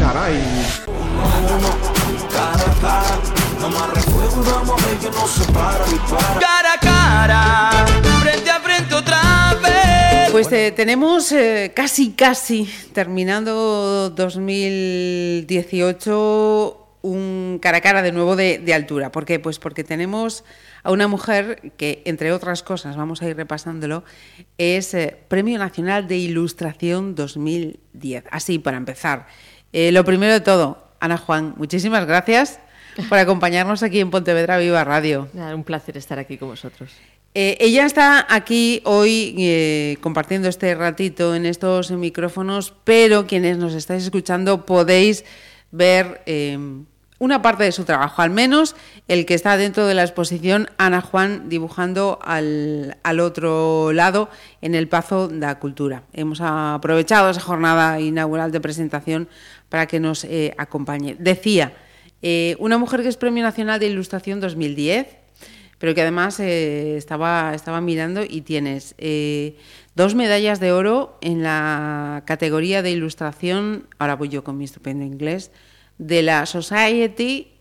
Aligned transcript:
caray. 0.00 0.40
Cara 6.40 6.72
a 6.72 6.78
cara, 6.78 7.84
frente 8.22 8.50
a 8.50 8.60
frente 8.60 8.94
otra 8.94 9.54
vez. 9.62 10.30
Pues 10.32 10.50
eh, 10.52 10.72
tenemos 10.74 11.30
eh, 11.32 11.72
casi, 11.76 12.12
casi 12.12 12.66
terminando 12.94 14.08
2018 14.10 16.76
un 17.02 17.58
cara 17.60 17.78
a 17.78 17.80
cara 17.80 18.02
de 18.02 18.12
nuevo 18.12 18.36
de, 18.36 18.58
de 18.58 18.74
altura. 18.74 19.10
¿Por 19.12 19.24
qué? 19.26 19.38
Pues 19.38 19.58
porque 19.58 19.84
tenemos 19.84 20.44
a 20.82 20.92
una 20.92 21.08
mujer 21.08 21.72
que, 21.76 22.02
entre 22.06 22.32
otras 22.32 22.62
cosas, 22.62 22.96
vamos 22.96 23.22
a 23.22 23.28
ir 23.28 23.36
repasándolo, 23.36 24.04
es 24.58 24.94
eh, 24.94 25.16
Premio 25.28 25.58
Nacional 25.58 26.08
de 26.08 26.16
Ilustración 26.16 27.14
2010. 27.14 28.24
Así, 28.30 28.58
para 28.58 28.76
empezar. 28.76 29.26
Eh, 29.72 29.92
lo 29.92 30.04
primero 30.04 30.32
de 30.32 30.40
todo, 30.40 30.78
Ana 31.00 31.16
Juan, 31.16 31.54
muchísimas 31.56 32.06
gracias 32.06 32.58
por 33.08 33.18
acompañarnos 33.18 33.82
aquí 33.82 34.00
en 34.00 34.10
Pontevedra 34.10 34.58
Viva 34.58 34.84
Radio. 34.84 35.28
Un 35.34 35.64
placer 35.64 35.96
estar 35.96 36.18
aquí 36.18 36.36
con 36.36 36.48
vosotros. 36.48 36.90
Eh, 37.32 37.56
ella 37.60 37.86
está 37.86 38.26
aquí 38.28 38.82
hoy 38.84 39.36
eh, 39.38 39.96
compartiendo 40.00 40.48
este 40.48 40.74
ratito 40.74 41.36
en 41.36 41.46
estos 41.46 41.92
micrófonos, 41.92 42.74
pero 42.82 43.26
quienes 43.26 43.56
nos 43.56 43.74
estáis 43.74 44.02
escuchando 44.02 44.66
podéis 44.66 45.24
ver 45.70 46.22
eh, 46.26 46.58
una 47.20 47.40
parte 47.40 47.62
de 47.62 47.70
su 47.70 47.84
trabajo, 47.84 48.22
al 48.22 48.30
menos 48.30 48.74
el 49.06 49.26
que 49.26 49.34
está 49.34 49.56
dentro 49.56 49.86
de 49.86 49.94
la 49.94 50.02
exposición 50.02 50.70
Ana 50.76 51.02
Juan 51.02 51.48
dibujando 51.48 52.18
al, 52.22 52.96
al 53.04 53.20
otro 53.20 53.92
lado 53.92 54.28
en 54.60 54.74
el 54.74 54.88
Pazo 54.88 55.28
da 55.28 55.60
Cultura. 55.60 56.02
Hemos 56.12 56.40
aprovechado 56.40 57.30
esa 57.30 57.40
jornada 57.40 58.00
inaugural 58.00 58.50
de 58.50 58.60
presentación 58.60 59.28
para 59.70 59.86
que 59.86 60.00
nos 60.00 60.24
eh, 60.24 60.52
acompañe. 60.58 61.16
Decía, 61.18 61.72
eh, 62.20 62.56
una 62.58 62.76
mujer 62.76 63.00
que 63.00 63.08
es 63.08 63.16
Premio 63.16 63.42
Nacional 63.42 63.80
de 63.80 63.86
Ilustración 63.86 64.40
2010, 64.40 65.06
pero 65.78 65.94
que 65.94 66.02
además 66.02 66.38
eh, 66.40 66.98
estaba, 66.98 67.54
estaba 67.54 67.80
mirando 67.80 68.22
y 68.28 68.42
tienes 68.42 68.94
dos 69.94 70.14
medallas 70.14 70.60
de 70.60 70.72
oro 70.72 71.16
en 71.22 71.42
la 71.42 72.24
categoría 72.26 72.82
de 72.82 72.90
ilustración, 72.90 73.86
ahora 73.98 74.16
voy 74.16 74.28
yo 74.28 74.44
con 74.44 74.58
mi 74.58 74.64
estupendo 74.64 75.04
inglés, 75.04 75.50
de 75.96 76.22
la 76.22 76.44
Society 76.44 77.52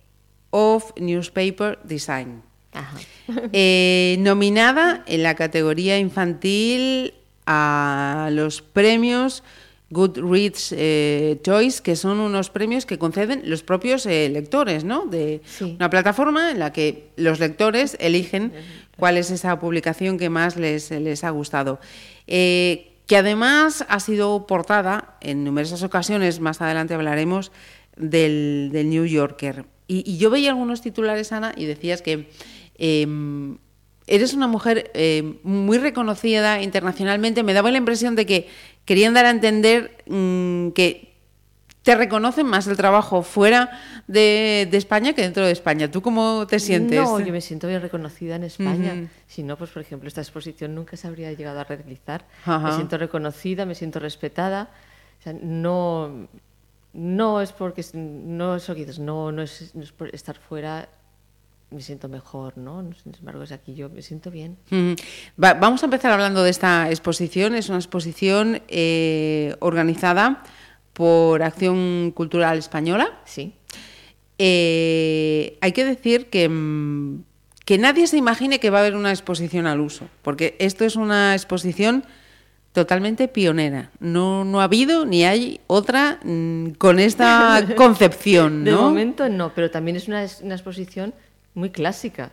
of 0.49 0.91
Newspaper 0.99 1.79
Design. 1.83 2.41
Ajá. 2.73 2.97
Nominada 4.19 5.03
en 5.07 5.23
la 5.23 5.35
categoría 5.35 5.97
infantil 5.99 7.13
a 7.45 8.29
los 8.31 8.61
premios 8.61 9.43
Goodreads 9.91 10.73
eh, 10.77 11.39
Choice, 11.43 11.81
que 11.81 11.95
son 11.95 12.19
unos 12.19 12.49
premios 12.49 12.85
que 12.85 12.97
conceden 12.99 13.41
los 13.45 13.63
propios 13.63 14.05
eh, 14.05 14.29
lectores, 14.29 14.83
¿no? 14.83 15.05
De 15.05 15.41
Sí. 15.45 15.75
una 15.77 15.89
plataforma 15.89 16.51
en 16.51 16.59
la 16.59 16.71
que 16.71 17.09
los 17.15 17.39
lectores 17.39 17.97
eligen 17.99 18.53
cuál 18.97 19.17
es 19.17 19.31
esa 19.31 19.59
publicación 19.59 20.17
que 20.17 20.29
más 20.29 20.57
les, 20.57 20.91
les 20.91 21.23
ha 21.23 21.29
gustado. 21.31 21.79
Eh, 22.27 22.85
que 23.07 23.17
además 23.17 23.83
ha 23.89 23.99
sido 23.99 24.45
portada 24.45 25.17
en 25.21 25.43
numerosas 25.43 25.81
ocasiones, 25.81 26.39
más 26.39 26.61
adelante 26.61 26.93
hablaremos, 26.93 27.51
del, 27.97 28.69
del 28.71 28.89
New 28.91 29.05
Yorker. 29.05 29.65
Y, 29.87 30.03
y 30.09 30.17
yo 30.19 30.29
veía 30.29 30.51
algunos 30.51 30.81
titulares, 30.81 31.31
Ana, 31.31 31.53
y 31.57 31.65
decías 31.65 32.03
que 32.03 32.29
eh, 32.77 33.07
eres 34.05 34.33
una 34.35 34.47
mujer 34.47 34.91
eh, 34.93 35.39
muy 35.43 35.77
reconocida 35.79 36.61
internacionalmente. 36.61 37.41
Me 37.43 37.53
daba 37.53 37.71
la 37.71 37.77
impresión 37.79 38.15
de 38.15 38.25
que 38.27 38.47
querían 38.89 39.13
dar 39.13 39.27
a 39.27 39.29
entender 39.29 40.03
mm, 40.07 40.69
que 40.69 41.13
te 41.83 41.93
reconocen 41.93 42.47
más 42.47 42.65
el 42.65 42.75
trabajo 42.75 43.21
fuera 43.21 43.69
de, 44.07 44.67
de 44.71 44.77
España 44.77 45.13
que 45.13 45.21
dentro 45.21 45.45
de 45.45 45.51
España. 45.51 45.91
¿Tú 45.91 46.01
cómo 46.01 46.47
te 46.47 46.59
sientes? 46.59 46.99
No, 46.99 47.19
yo 47.19 47.31
me 47.31 47.39
siento 47.39 47.67
bien 47.67 47.83
reconocida 47.83 48.37
en 48.37 48.45
España. 48.45 49.07
Si 49.27 49.43
no, 49.43 49.57
pues 49.57 49.69
por 49.69 49.83
ejemplo, 49.83 50.07
esta 50.07 50.21
exposición 50.21 50.73
nunca 50.73 50.97
se 50.97 51.07
habría 51.07 51.31
llegado 51.33 51.59
a 51.59 51.65
realizar. 51.65 52.25
Me 52.47 52.71
siento 52.73 52.97
reconocida, 52.97 53.67
me 53.67 53.75
siento 53.75 53.99
respetada. 53.99 54.71
O 55.19 55.23
sea, 55.23 55.33
no, 55.33 56.27
no 56.93 57.41
es 57.41 57.51
porque 57.51 57.85
no 57.93 58.55
es, 58.55 58.99
no, 58.99 59.31
no 59.31 59.43
es, 59.43 59.75
no 59.75 59.83
es 59.83 59.91
por 59.91 60.15
estar 60.15 60.35
fuera 60.35 60.89
me 61.71 61.81
siento 61.81 62.09
mejor, 62.09 62.57
¿no? 62.57 62.81
Sin 63.03 63.13
embargo, 63.15 63.43
es 63.43 63.51
aquí 63.51 63.75
yo 63.75 63.89
me 63.89 64.01
siento 64.01 64.31
bien. 64.31 64.57
Mm. 64.71 64.93
Va- 65.43 65.53
vamos 65.53 65.83
a 65.83 65.85
empezar 65.85 66.11
hablando 66.11 66.43
de 66.43 66.49
esta 66.49 66.89
exposición. 66.89 67.53
Es 67.55 67.69
una 67.69 67.77
exposición 67.77 68.61
eh, 68.67 69.55
organizada 69.59 70.43
por 70.93 71.43
Acción 71.43 72.11
Cultural 72.15 72.57
Española. 72.57 73.19
Sí. 73.25 73.53
Eh, 74.39 75.57
hay 75.61 75.71
que 75.73 75.85
decir 75.85 76.29
que, 76.29 76.47
mm, 76.49 77.23
que 77.65 77.77
nadie 77.77 78.07
se 78.07 78.17
imagine 78.17 78.59
que 78.59 78.69
va 78.69 78.77
a 78.77 78.81
haber 78.81 78.95
una 78.95 79.11
exposición 79.11 79.67
al 79.67 79.79
uso, 79.79 80.07
porque 80.21 80.55
esto 80.59 80.85
es 80.85 80.95
una 80.95 81.33
exposición 81.33 82.03
totalmente 82.71 83.27
pionera. 83.27 83.91
No, 83.99 84.45
no 84.45 84.61
ha 84.61 84.63
habido 84.63 85.05
ni 85.05 85.25
hay 85.25 85.59
otra 85.67 86.19
mm, 86.23 86.69
con 86.77 86.99
esta 86.99 87.63
concepción, 87.75 88.63
De 88.63 88.71
¿no? 88.71 88.81
momento 88.83 89.27
no, 89.29 89.53
pero 89.53 89.69
también 89.69 89.97
es 89.97 90.07
una, 90.07 90.23
es 90.23 90.39
una 90.41 90.55
exposición 90.55 91.13
muy 91.53 91.69
clásica. 91.69 92.31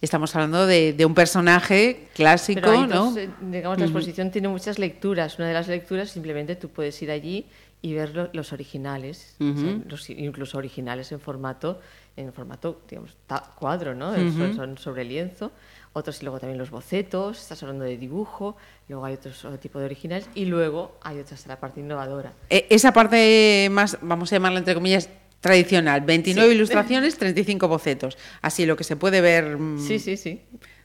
Estamos 0.00 0.34
hablando 0.34 0.66
de, 0.66 0.92
de 0.94 1.04
un 1.04 1.14
personaje 1.14 2.08
clásico, 2.14 2.60
Pero 2.62 2.86
¿no? 2.86 3.04
dos, 3.06 3.16
eh, 3.16 3.28
digamos, 3.40 3.78
la 3.78 3.84
exposición 3.84 4.30
tiene 4.30 4.48
muchas 4.48 4.78
lecturas. 4.78 5.38
Una 5.38 5.48
de 5.48 5.54
las 5.54 5.68
lecturas 5.68 6.10
simplemente 6.10 6.56
tú 6.56 6.68
puedes 6.70 7.00
ir 7.02 7.10
allí 7.10 7.46
y 7.82 7.94
ver 7.94 8.14
lo- 8.14 8.30
los 8.32 8.52
originales, 8.52 9.36
o 9.40 9.56
sea, 9.56 9.78
los 9.86 10.10
incluso 10.10 10.58
originales 10.58 11.12
en 11.12 11.20
formato, 11.20 11.80
en 12.16 12.32
formato, 12.32 12.80
digamos, 12.88 13.16
ta- 13.26 13.52
cuadro, 13.58 13.94
¿no? 13.94 14.12
son, 14.14 14.54
son 14.54 14.78
sobre 14.78 15.04
lienzo. 15.04 15.52
Otros 15.92 16.20
y 16.20 16.24
luego 16.24 16.38
también 16.38 16.58
los 16.58 16.70
bocetos. 16.70 17.40
Estás 17.40 17.62
hablando 17.62 17.84
de 17.84 17.96
dibujo. 17.96 18.56
Luego 18.88 19.04
hay 19.04 19.14
otros 19.14 19.44
otro 19.44 19.58
tipo 19.58 19.78
de 19.80 19.86
originales 19.86 20.28
y 20.34 20.44
luego 20.44 20.96
hay 21.02 21.18
otra 21.18 21.36
la 21.46 21.58
parte 21.58 21.80
innovadora. 21.80 22.32
Eh, 22.48 22.66
Esa 22.70 22.92
parte 22.92 23.68
más, 23.72 23.98
vamos 24.00 24.32
a 24.32 24.36
llamarla 24.36 24.60
entre 24.60 24.74
comillas, 24.74 25.08
tradicional. 25.40 26.02
29 26.02 26.50
Sí. 26.50 26.54
ilustraciones, 26.56 27.16
35 27.18 27.66
bocetos. 27.68 28.16
Así 28.42 28.66
lo 28.66 28.76
que 28.76 28.84
se 28.84 28.96
puede 28.96 29.20
ver 29.20 29.56
mm, 29.58 29.86
Sí, 29.86 29.98
sí, 29.98 30.16
sí. 30.16 30.40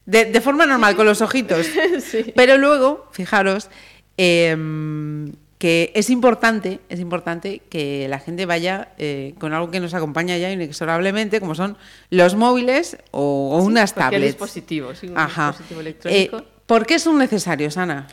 de, 0.05 0.25
de 0.25 0.41
forma 0.41 0.65
normal, 0.65 0.95
con 0.95 1.05
los 1.05 1.21
ojitos. 1.21 1.65
Sí. 2.01 2.31
Pero 2.35 2.57
luego, 2.57 3.07
fijaros, 3.11 3.69
em, 4.17 5.31
que 5.57 5.91
es 5.95 6.09
importante, 6.09 6.79
es 6.89 6.99
importante 6.99 7.61
que 7.69 8.07
la 8.09 8.19
gente 8.19 8.45
vaya 8.45 8.89
eh, 8.97 9.33
con 9.39 9.53
algo 9.53 9.71
que 9.71 9.79
nos 9.79 9.93
acompaña 9.93 10.37
ya 10.37 10.51
inexorablemente, 10.51 11.39
como 11.39 11.55
son 11.55 11.77
los 12.09 12.35
móviles 12.35 12.97
o, 13.11 13.51
o 13.57 13.63
unas 13.63 13.93
Cualquier 13.93 14.21
tablets. 14.21 14.33
dispositivo, 14.35 14.93
sí, 14.95 15.07
un 15.07 15.17
Ajá. 15.17 15.47
dispositivo 15.49 15.79
electrónico. 15.81 16.37
Eh, 16.37 16.43
¿Por 16.65 16.85
qué 16.85 16.99
son 16.99 17.17
necesarios, 17.17 17.77
Ana? 17.77 18.07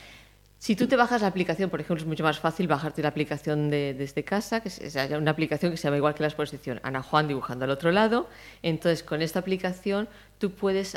Si 0.62 0.77
tú 0.77 0.87
te 0.87 0.95
bajas 0.95 1.23
la 1.23 1.27
aplicación, 1.27 1.71
por 1.71 1.81
ejemplo, 1.81 2.00
es 2.00 2.06
mucho 2.06 2.23
más 2.23 2.39
fácil 2.39 2.69
bajarte 2.69 3.03
la 3.03 3.09
aplicación 3.09 3.69
de- 3.69 3.95
desde 3.95 4.23
casa, 4.23 4.61
que 4.61 4.69
es, 4.69 4.95
una 5.11 5.33
aplicación 5.33 5.73
que 5.73 5.77
se 5.77 5.89
llama 5.89 5.97
igual 5.97 6.15
que 6.15 6.23
la 6.23 6.28
exposición, 6.28 6.78
Ana 6.84 7.03
Juan 7.03 7.27
dibujando 7.27 7.65
al 7.65 7.73
otro 7.73 7.91
lado. 7.91 8.28
Entonces, 8.62 9.03
con 9.03 9.23
esta 9.23 9.41
aplicación 9.41 10.09
tú 10.39 10.53
puedes 10.53 10.97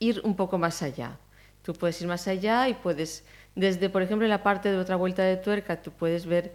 ir 0.00 0.20
un 0.24 0.34
poco 0.34 0.58
más 0.58 0.82
allá. 0.82 1.16
Tú 1.62 1.74
puedes 1.74 2.02
ir 2.02 2.08
más 2.08 2.26
allá 2.26 2.68
y 2.68 2.74
puedes, 2.74 3.24
desde, 3.54 3.88
por 3.88 4.02
ejemplo, 4.02 4.26
en 4.26 4.30
la 4.30 4.42
parte 4.42 4.68
de 4.72 4.78
otra 4.78 4.96
vuelta 4.96 5.22
de 5.22 5.36
tuerca, 5.36 5.80
tú 5.80 5.92
puedes 5.92 6.26
ver, 6.26 6.52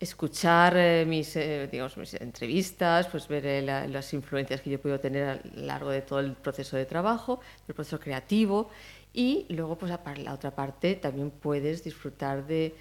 escuchar 0.00 0.74
eh, 0.76 1.04
mis, 1.06 1.36
eh, 1.36 1.68
digamos, 1.70 1.96
mis 1.98 2.14
entrevistas, 2.14 3.06
pues 3.08 3.28
ver 3.28 3.44
eh, 3.46 3.62
la- 3.62 3.86
las 3.86 4.12
influencias 4.14 4.60
que 4.62 4.70
yo 4.70 4.76
he 4.76 4.78
podido 4.78 4.98
tener 4.98 5.24
a 5.28 5.34
lo 5.36 5.66
largo 5.66 5.90
de 5.90 6.00
todo 6.02 6.20
el 6.20 6.32
proceso 6.32 6.76
de 6.76 6.86
trabajo, 6.86 7.40
el 7.68 7.74
proceso 7.74 8.00
creativo. 8.00 8.70
Y 9.12 9.46
luego, 9.50 9.76
pues 9.76 9.92
a 9.92 10.00
la 10.24 10.32
otra 10.34 10.50
parte, 10.52 10.94
también 10.96 11.30
puedes 11.30 11.84
disfrutar 11.84 12.46
de, 12.46 12.74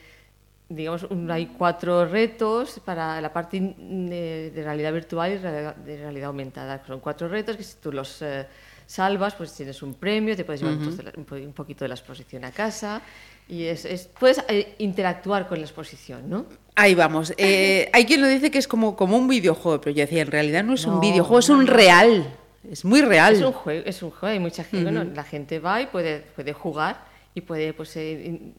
digamos, 0.70 1.04
un- 1.04 1.30
hay 1.30 1.48
cuatro 1.48 2.06
retos 2.06 2.80
para 2.86 3.20
la 3.20 3.34
parte 3.34 3.60
de, 3.60 4.52
de 4.54 4.64
realidad 4.64 4.94
virtual 4.94 5.32
y 5.34 5.38
de 5.38 5.98
realidad 5.98 6.28
aumentada. 6.28 6.84
Son 6.86 7.00
cuatro 7.00 7.28
retos 7.28 7.58
que 7.58 7.64
si 7.64 7.78
tú 7.78 7.92
los 7.92 8.22
eh, 8.22 8.46
salvas, 8.86 9.36
pues 9.36 9.54
tienes 9.54 9.82
un 9.84 9.96
premio, 9.96 10.36
te 10.36 10.46
puedes 10.46 10.62
llevar 10.62 10.78
un 11.18 11.54
poquito 11.54 11.84
de 11.84 11.90
la 11.90 11.96
exposición 11.96 12.46
a 12.46 12.52
casa 12.52 13.02
y 13.50 13.64
es, 13.66 13.84
es- 13.86 14.08
puedes 14.20 14.42
eh, 14.48 14.76
interactuar 14.78 15.48
con 15.48 15.58
la 15.60 15.66
exposición, 15.66 16.30
¿no? 16.30 16.46
Ahí 16.76 16.96
vamos. 16.96 17.34
Eh, 17.38 17.90
hay 17.92 18.06
quien 18.06 18.22
lo 18.22 18.28
dice 18.28 18.50
que 18.52 18.58
es 18.60 18.68
como, 18.68 18.96
como 18.96 19.18
un 19.18 19.28
videojuego, 19.28 19.82
pero 19.82 19.94
yo 19.96 20.02
decía, 20.02 20.22
en 20.22 20.32
realidad 20.32 20.64
no 20.64 20.76
es 20.76 20.86
un 20.86 20.96
No, 20.96 21.02
videojuego, 21.02 21.40
es 21.40 21.50
no, 21.50 21.58
un 21.58 21.68
real. 21.68 22.34
Es 22.70 22.86
muy 22.86 23.02
real. 23.02 23.34
Es 23.34 23.42
un 23.42 23.52
juego, 23.52 23.84
es 23.86 24.02
un 24.04 24.12
juego, 24.12 24.28
hay 24.34 24.40
mucha 24.40 24.64
gente, 24.64 24.84
bueno, 24.92 25.04
la 25.14 25.24
gente 25.24 25.60
va 25.60 25.82
y 25.82 25.88
puede, 25.88 26.20
puede 26.36 26.54
jugar 26.54 27.04
y 27.34 27.42
puede 27.42 27.74
pues, 27.74 27.96
eh, 27.96 28.54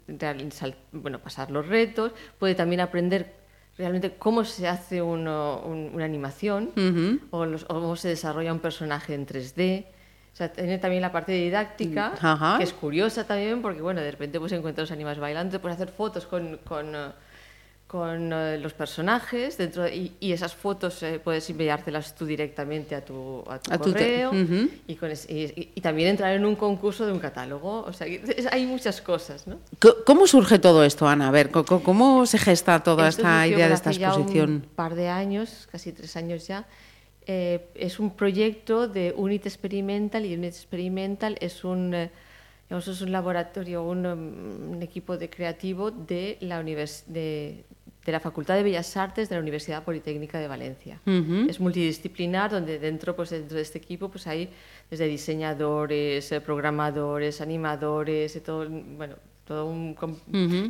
bueno, 0.92 1.18
pasar 1.20 1.50
los 1.50 1.66
retos, 1.68 2.12
puede 2.38 2.54
también 2.54 2.80
aprender 2.80 3.34
realmente 3.78 4.12
cómo 4.18 4.44
se 4.44 4.66
hace 4.68 5.00
uno- 5.02 5.62
un- 5.64 5.90
una 5.94 6.04
animación 6.04 6.70
o, 7.30 7.46
los- 7.46 7.64
o 7.64 7.68
cómo 7.68 7.96
se 7.96 8.08
desarrolla 8.08 8.52
un 8.52 8.58
personaje 8.60 9.14
en 9.14 9.26
3D. 9.26 9.86
O 10.32 10.36
sea, 10.36 10.50
tiene 10.52 10.78
también 10.78 11.02
la 11.02 11.12
parte 11.12 11.32
didáctica, 11.32 12.10
Mm, 12.20 12.26
ajá. 12.26 12.58
que 12.58 12.64
es 12.64 12.72
curiosa 12.72 13.24
también, 13.26 13.60
porque 13.62 13.82
bueno, 13.82 14.00
de 14.00 14.10
repente 14.10 14.38
pues 14.38 14.52
encuentras 14.52 14.90
animales 14.90 15.18
bailando, 15.18 15.60
puedes 15.60 15.76
hacer 15.76 15.92
fotos 15.92 16.26
con, 16.26 16.58
con, 16.58 16.94
eh, 16.94 17.08
con 17.86 18.32
eh, 18.32 18.56
los 18.58 18.72
personajes 18.72 19.58
dentro 19.58 19.88
y, 19.88 20.12
y 20.20 20.30
esas 20.32 20.54
fotos 20.54 21.02
eh, 21.02 21.20
puedes 21.22 21.50
enviártelas 21.50 22.14
tú 22.14 22.24
directamente 22.24 22.94
a 22.94 23.04
tu, 23.04 23.42
a 23.48 23.58
tu 23.58 23.72
A 23.74 23.78
tu 23.78 23.92
te- 23.92 23.98
correo 23.98 24.30
Ujú. 24.30 24.68
y, 24.86 24.94
con 24.94 25.10
es- 25.10 25.28
y- 25.28 25.72
y- 25.74 25.80
también 25.80 26.08
entrar 26.10 26.32
en 26.32 26.44
un 26.46 26.54
concurso 26.54 27.04
de 27.04 27.12
un 27.12 27.18
catálogo. 27.18 27.80
O 27.82 27.92
sea, 27.92 28.06
es- 28.06 28.46
hay 28.52 28.64
muchas 28.66 29.00
cosas, 29.02 29.48
¿no? 29.48 29.58
¿Cómo 30.06 30.28
surge 30.28 30.60
todo 30.60 30.84
esto, 30.84 31.08
Ana? 31.08 31.26
A 31.28 31.30
ver, 31.32 31.50
co- 31.50 31.64
¿cómo 31.64 32.24
se 32.26 32.38
gesta 32.38 32.80
toda 32.84 33.08
Esto 33.08 33.22
esta 33.22 33.46
idea 33.48 33.66
de 33.68 33.74
esta 33.74 33.90
hace 33.90 33.98
ya 33.98 34.08
exposición? 34.10 34.50
un 34.50 34.60
par 34.60 34.94
de 34.94 35.08
años, 35.08 35.68
casi 35.72 35.92
tres 35.92 36.16
años 36.16 36.46
ya. 36.46 36.64
Eh, 37.32 37.60
es 37.76 38.00
un 38.00 38.10
proyecto 38.16 38.88
de 38.88 39.14
Unit 39.16 39.46
Experimental 39.46 40.22
y 40.26 40.34
Unit 40.34 40.52
Experimental 40.52 41.36
es 41.40 41.62
un, 41.62 41.94
eh, 41.94 42.10
digamos, 42.68 42.88
es 42.88 43.00
un 43.02 43.12
laboratorio, 43.12 43.84
un, 43.84 44.04
um, 44.04 44.72
un 44.74 44.82
equipo 44.82 45.16
de 45.16 45.28
creativo 45.28 45.92
de 45.92 46.38
la, 46.40 46.60
univers- 46.60 47.04
de, 47.06 47.64
de 48.04 48.12
la 48.12 48.18
Facultad 48.18 48.56
de 48.56 48.64
Bellas 48.64 48.96
Artes 48.96 49.28
de 49.28 49.36
la 49.36 49.40
Universidad 49.42 49.84
Politécnica 49.84 50.40
de 50.40 50.48
Valencia. 50.48 50.94
Es 51.48 51.60
multidisciplinar, 51.60 52.50
donde 52.50 52.80
dentro, 52.80 53.14
pues, 53.14 53.30
dentro 53.30 53.56
de 53.56 53.62
este 53.62 53.78
equipo 53.78 54.08
pues, 54.08 54.26
hay 54.26 54.48
desde 54.90 55.06
diseñadores, 55.06 56.32
eh, 56.32 56.40
programadores, 56.40 57.40
animadores, 57.40 58.34
y 58.34 58.40
todo, 58.40 58.68
bueno, 58.68 59.14
todo 59.50 59.66
un 59.66 59.96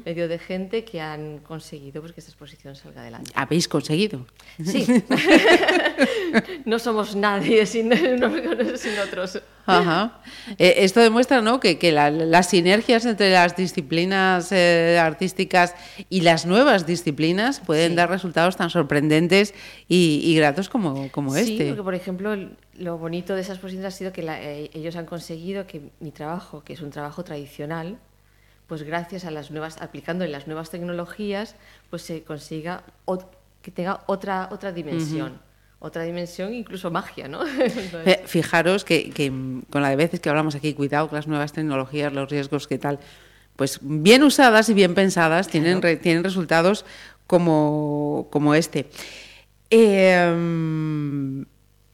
medio 0.06 0.26
de 0.26 0.38
gente 0.38 0.84
que 0.86 1.02
han 1.02 1.40
conseguido 1.40 2.00
pues, 2.00 2.14
que 2.14 2.20
esta 2.20 2.30
exposición 2.32 2.74
salga 2.74 3.02
adelante. 3.02 3.30
¿Habéis 3.34 3.68
conseguido? 3.68 4.24
Sí. 4.64 4.86
no 6.64 6.78
somos 6.78 7.14
nadie 7.14 7.66
sin, 7.66 7.92
sin 7.92 8.98
otros. 9.06 9.42
Ajá. 9.66 10.22
Eh, 10.58 10.76
esto 10.78 11.00
demuestra 11.00 11.42
¿no? 11.42 11.60
que, 11.60 11.78
que 11.78 11.92
la- 11.92 12.10
las 12.10 12.48
sinergias 12.48 13.04
entre 13.04 13.30
las 13.32 13.54
disciplinas 13.54 14.50
eh, 14.50 14.98
artísticas 14.98 15.74
y 16.08 16.22
las 16.22 16.46
nuevas 16.46 16.86
disciplinas 16.86 17.60
pueden 17.60 17.90
Sí. 17.90 17.96
dar 17.96 18.08
resultados 18.08 18.56
tan 18.56 18.70
sorprendentes 18.70 19.52
y, 19.88 20.22
y 20.24 20.34
gratos 20.36 20.70
como, 20.70 21.10
como 21.12 21.34
Sí, 21.34 21.52
este. 21.52 21.66
porque 21.68 21.82
por 21.82 21.94
ejemplo, 21.94 22.32
el- 22.32 22.56
lo 22.78 22.96
bonito 22.96 23.34
de 23.34 23.42
esa 23.42 23.52
exposición 23.52 23.84
ha 23.84 23.90
sido 23.90 24.10
que 24.10 24.22
la- 24.22 24.40
eh, 24.42 24.70
ellos 24.72 24.96
han 24.96 25.04
conseguido 25.04 25.66
que 25.66 25.82
mi 26.00 26.12
trabajo, 26.12 26.64
que 26.64 26.72
es 26.72 26.80
un 26.80 26.88
trabajo 26.88 27.22
tradicional, 27.24 27.98
pues 28.70 28.84
gracias 28.84 29.24
a 29.24 29.32
las 29.32 29.50
nuevas, 29.50 29.82
aplicando 29.82 30.24
las 30.28 30.46
nuevas 30.46 30.70
tecnologías, 30.70 31.56
pues 31.90 32.02
se 32.02 32.22
consiga 32.22 32.84
ot- 33.04 33.26
que 33.62 33.72
tenga 33.72 34.04
otra, 34.06 34.48
otra 34.52 34.70
dimensión. 34.70 35.40
Otra 35.80 36.04
dimensión, 36.04 36.54
incluso 36.54 36.88
magia, 36.92 37.26
¿no? 37.26 37.40
Entonces, 37.58 38.06
Eh, 38.06 38.22
fijaros 38.26 38.84
que, 38.84 39.10
que, 39.10 39.32
con 39.70 39.82
la 39.82 39.88
de 39.90 39.96
veces 39.96 40.20
que 40.20 40.28
hablamos 40.28 40.54
aquí, 40.54 40.72
cuidado 40.74 41.08
con 41.08 41.16
las 41.16 41.26
nuevas 41.26 41.52
tecnologías, 41.52 42.12
los 42.12 42.30
riesgos 42.30 42.68
que 42.68 42.78
tal, 42.78 43.00
pues 43.56 43.80
bien 43.82 44.22
usadas 44.22 44.68
y 44.68 44.74
bien 44.74 44.94
pensadas 44.94 45.48
tienen, 45.48 45.82
re- 45.82 45.96
tienen 45.96 46.22
resultados 46.22 46.84
como, 47.26 48.28
como 48.30 48.54
este. 48.54 48.86
Eh, 49.70 50.32
mm, 50.32 51.42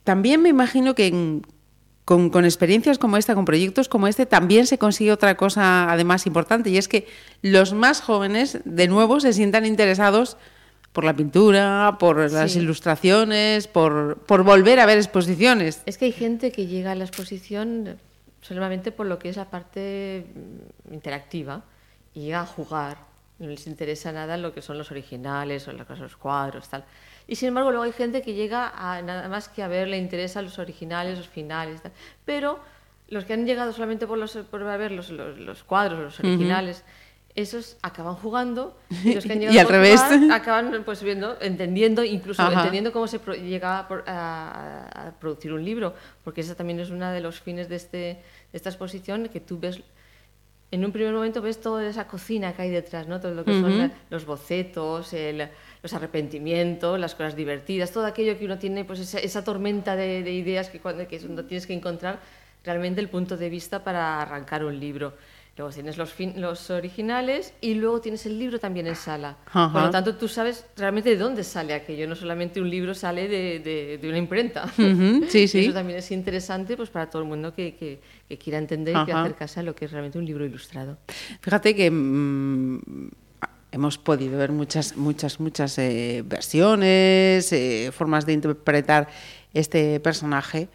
también 0.05 0.43
me 0.43 0.51
imagino 0.51 0.95
que 0.95 1.07
en- 1.07 1.43
con, 2.07 2.31
con 2.31 2.45
experiencias 2.47 2.99
como 2.99 3.19
esta, 3.19 3.35
con 3.35 3.45
proyectos 3.45 3.89
como 3.89 4.07
este, 4.09 4.25
también 4.25 4.67
se 4.67 4.79
consigue 4.79 5.13
otra 5.13 5.37
cosa 5.37 5.91
además 5.93 6.25
importante 6.27 6.71
y 6.71 6.79
es 6.79 6.89
que 6.89 7.07
los 7.43 7.75
más 7.75 8.01
jóvenes 8.01 8.61
de 8.65 8.87
nuevo 8.89 9.21
se 9.21 9.35
sientan 9.35 9.67
interesados 9.67 10.39
por 10.93 11.05
la 11.05 11.15
pintura, 11.15 11.97
por 11.99 12.31
las 12.33 12.53
Sí. 12.53 12.61
ilustraciones, 12.61 13.67
por, 13.69 14.19
por 14.25 14.45
volver 14.45 14.81
a 14.81 14.87
ver 14.87 14.97
exposiciones. 14.97 15.83
Es 15.85 15.99
que 15.99 16.07
hay 16.07 16.13
gente 16.13 16.53
que 16.53 16.67
llega 16.67 16.93
a 16.93 16.95
la 16.95 17.05
exposición 17.05 17.99
solamente 18.41 18.93
por 18.93 19.07
lo 19.07 19.19
que 19.19 19.29
es 19.29 19.37
la 19.37 19.51
parte 19.51 20.25
interactiva 20.91 21.65
y 22.15 22.21
llega 22.21 22.41
a 22.43 22.47
jugar. 22.47 22.99
No 23.39 23.49
les 23.49 23.67
interesa 23.67 24.13
nada 24.13 24.37
lo 24.39 24.55
que 24.55 24.63
son 24.63 24.79
los 24.79 24.91
originales 24.91 25.69
o 25.69 25.73
los 25.73 26.17
cuadros, 26.17 26.69
tal. 26.69 26.85
Y 27.29 27.37
sin 27.37 27.49
embargo, 27.49 27.71
luego 27.71 27.85
hay 27.85 27.93
gente 27.93 28.23
que 28.23 28.33
llega 28.35 28.73
a 28.75 29.03
nada 29.03 29.29
más 29.29 29.49
que 29.49 29.63
a 29.63 29.69
ver, 29.69 29.89
le 29.89 29.99
interesa 29.99 30.41
los 30.43 30.59
originales, 30.59 31.19
los 31.19 31.29
finales, 31.29 31.83
tal. 31.83 31.93
Pero 32.25 32.59
los 33.09 33.25
que 33.25 33.35
han 33.35 33.45
llegado 33.45 33.73
solamente 33.73 34.07
por, 34.07 34.17
los, 34.19 34.37
por 34.51 34.65
ver 34.65 34.91
los, 34.93 35.11
los, 35.11 35.39
los 35.39 35.63
cuadros, 35.65 35.99
los 36.01 36.19
originales, 36.21 36.83
esos 37.35 37.77
acaban 37.83 38.15
jugando 38.15 38.79
y 39.05 39.13
los 39.15 39.25
que 39.27 39.33
han 39.35 39.39
Y 39.43 39.47
llegado 39.49 39.61
al 39.61 39.67
por 39.67 39.75
revés. 39.75 40.01
jugar 40.01 40.33
acaban 40.33 40.83
pues 40.85 41.03
viendo, 41.03 41.37
entendiendo, 41.43 42.03
incluso 42.03 42.41
Ajá. 42.43 42.55
entendiendo 42.61 42.91
cómo 42.93 43.07
se 43.07 43.19
pro- 43.19 43.35
llega 43.35 43.81
a, 43.81 43.89
por- 43.89 44.05
a- 44.09 45.09
a 45.09 45.11
producir 45.21 45.53
un 45.53 45.63
libro, 45.63 45.95
porque 46.25 46.41
ese 46.41 46.55
también 46.55 46.81
es 46.81 46.89
uno 46.89 47.11
de 47.11 47.21
los 47.21 47.39
fines 47.41 47.69
de, 47.69 47.77
este, 47.77 47.97
de 47.99 48.23
esta 48.55 48.71
exposición, 48.71 49.29
que 49.29 49.41
tú 49.41 49.59
ves, 49.59 49.83
en 50.71 50.85
un 50.85 50.93
primer 50.93 51.13
momento 51.15 51.41
ves 51.41 51.61
toda 51.61 51.89
esa 51.89 52.07
cocina 52.09 52.53
que 52.53 52.63
hay 52.63 52.71
detrás, 52.71 53.07
¿no? 53.07 53.21
todo 53.21 53.35
lo 53.35 53.45
que 53.45 53.53
son 53.61 53.79
la- 53.79 53.91
los 54.11 54.27
bocetos, 54.27 55.13
el- 55.13 55.49
los 55.83 55.93
arrepentimientos, 55.95 56.99
las 56.99 57.15
cosas 57.15 57.37
divertidas, 57.37 57.93
todo 57.93 58.05
aquello 58.07 58.37
que 58.39 58.45
uno 58.45 58.59
tiene, 58.59 58.85
pues 58.85 58.99
esa, 59.01 59.19
esa 59.19 59.45
tormenta 59.45 59.95
de, 59.97 60.23
de 60.23 60.33
ideas 60.33 60.69
que, 60.69 60.81
cuando, 60.81 61.07
que 61.07 61.19
tienes 61.19 61.67
que 61.67 61.73
encontrar 61.75 62.19
realmente 62.65 63.01
el 63.01 63.09
punto 63.09 63.37
de 63.37 63.49
vista 63.49 63.85
para 63.85 64.21
arrancar 64.21 64.65
un 64.65 64.79
libro. 64.81 65.15
Luego 65.57 65.73
tienes 65.73 65.97
los, 65.97 66.13
fin- 66.13 66.35
los 66.39 66.69
originales 66.71 67.55
y 67.63 67.75
luego 67.75 68.01
tienes 68.03 68.27
el 68.27 68.39
libro 68.39 68.59
también 68.59 68.87
en 68.89 68.95
sala. 68.97 69.39
Por 69.73 69.83
lo 69.83 69.91
tanto, 69.91 70.15
tú 70.17 70.29
sabes 70.29 70.67
realmente 70.77 71.09
de 71.09 71.17
dónde 71.17 71.43
sale 71.45 71.73
aquello. 71.73 72.07
No 72.07 72.15
solamente 72.15 72.61
un 72.61 72.69
libro 72.69 72.93
sale 72.95 73.27
de, 73.27 73.61
de- 73.61 73.97
de 73.99 74.09
una 74.09 74.19
imprenta. 74.19 74.69
Sí, 75.29 75.49
sí. 75.49 75.61
Eso 75.61 75.73
también 75.73 75.99
es 75.99 76.11
interesante 76.11 76.77
pues, 76.77 76.91
para 76.91 77.09
todo 77.09 77.23
el 77.23 77.29
mundo 77.29 77.55
que, 77.55 77.75
que- 77.75 78.01
que 78.29 78.37
quiera 78.37 78.59
entender 78.59 78.95
y 78.95 79.07
que 79.07 79.13
acercarse 79.23 79.61
a 79.61 79.63
lo 79.63 79.75
que 79.75 79.87
es 79.87 79.93
realmente 79.93 80.19
un 80.19 80.27
libro 80.27 80.45
ilustrado. 80.45 80.99
Fíjate 81.41 81.75
que 81.75 81.91
mm, 81.91 82.81
hemos 83.73 83.97
podido 83.97 84.37
ver 84.39 84.53
muchas, 84.53 84.95
muchas, 84.97 85.41
muchas 85.41 85.79
eh, 85.79 86.23
versiones, 86.27 87.51
eh, 87.53 87.91
formas 87.93 88.27
de 88.27 88.33
interpretar 88.35 89.09
este 89.55 90.01
personaje. 90.01 90.69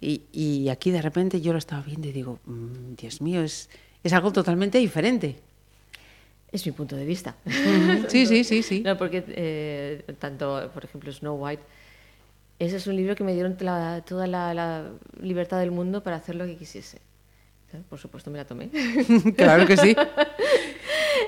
Y, 0.00 0.22
y 0.32 0.68
aquí 0.68 0.92
de 0.92 1.02
repente 1.02 1.40
yo 1.40 1.52
lo 1.52 1.58
estaba 1.58 1.82
viendo 1.82 2.06
y 2.08 2.12
digo, 2.12 2.38
mm, 2.46 2.94
Dios 2.96 3.20
mío, 3.20 3.42
es, 3.42 3.68
es 4.04 4.12
algo 4.12 4.32
totalmente 4.32 4.78
diferente. 4.78 5.36
Es 6.50 6.64
mi 6.64 6.72
punto 6.72 6.96
de 6.96 7.04
vista. 7.04 7.36
Sí, 8.08 8.26
sí, 8.26 8.42
sí, 8.44 8.62
sí. 8.62 8.80
No, 8.80 8.96
porque 8.96 9.22
eh, 9.28 10.02
tanto, 10.18 10.70
por 10.72 10.84
ejemplo, 10.84 11.12
Snow 11.12 11.36
White, 11.36 11.62
ese 12.58 12.76
es 12.76 12.86
un 12.86 12.96
libro 12.96 13.14
que 13.14 13.22
me 13.24 13.34
dieron 13.34 13.56
la- 13.60 14.02
toda 14.06 14.26
la, 14.26 14.54
la 14.54 14.90
libertad 15.20 15.60
del 15.60 15.70
mundo 15.70 16.02
para 16.02 16.16
hacer 16.16 16.34
lo 16.36 16.46
que 16.46 16.56
quisiese. 16.56 16.98
Por 17.90 17.98
supuesto, 17.98 18.30
me 18.30 18.38
la 18.38 18.46
tomé. 18.46 18.70
claro 19.36 19.66
que 19.66 19.76
sí. 19.76 19.94